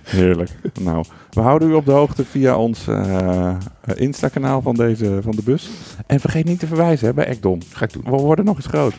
Heerlijk. 0.03 0.51
nou, 0.81 1.05
we 1.31 1.41
houden 1.41 1.71
u 1.71 1.73
op 1.73 1.85
de 1.85 1.93
hoogte 1.93 2.25
via 2.25 2.57
ons 2.57 2.89
eh, 2.89 3.57
Insta-kanaal 3.95 4.63
van, 4.63 4.75
deze, 4.75 5.19
van 5.23 5.33
de 5.37 5.43
bus. 5.43 5.71
En 6.07 6.21
vergeet 6.21 6.45
niet 6.45 6.59
te 6.59 6.67
verwijzen 6.67 7.07
hè, 7.07 7.15
bij 7.15 7.27
Ekdom. 7.27 7.61
Ga 7.73 7.85
ik 7.85 7.93
doen. 7.93 8.03
We 8.05 8.11
worden 8.11 8.45
nog 8.45 8.57
eens 8.57 8.67
groot. 8.67 8.95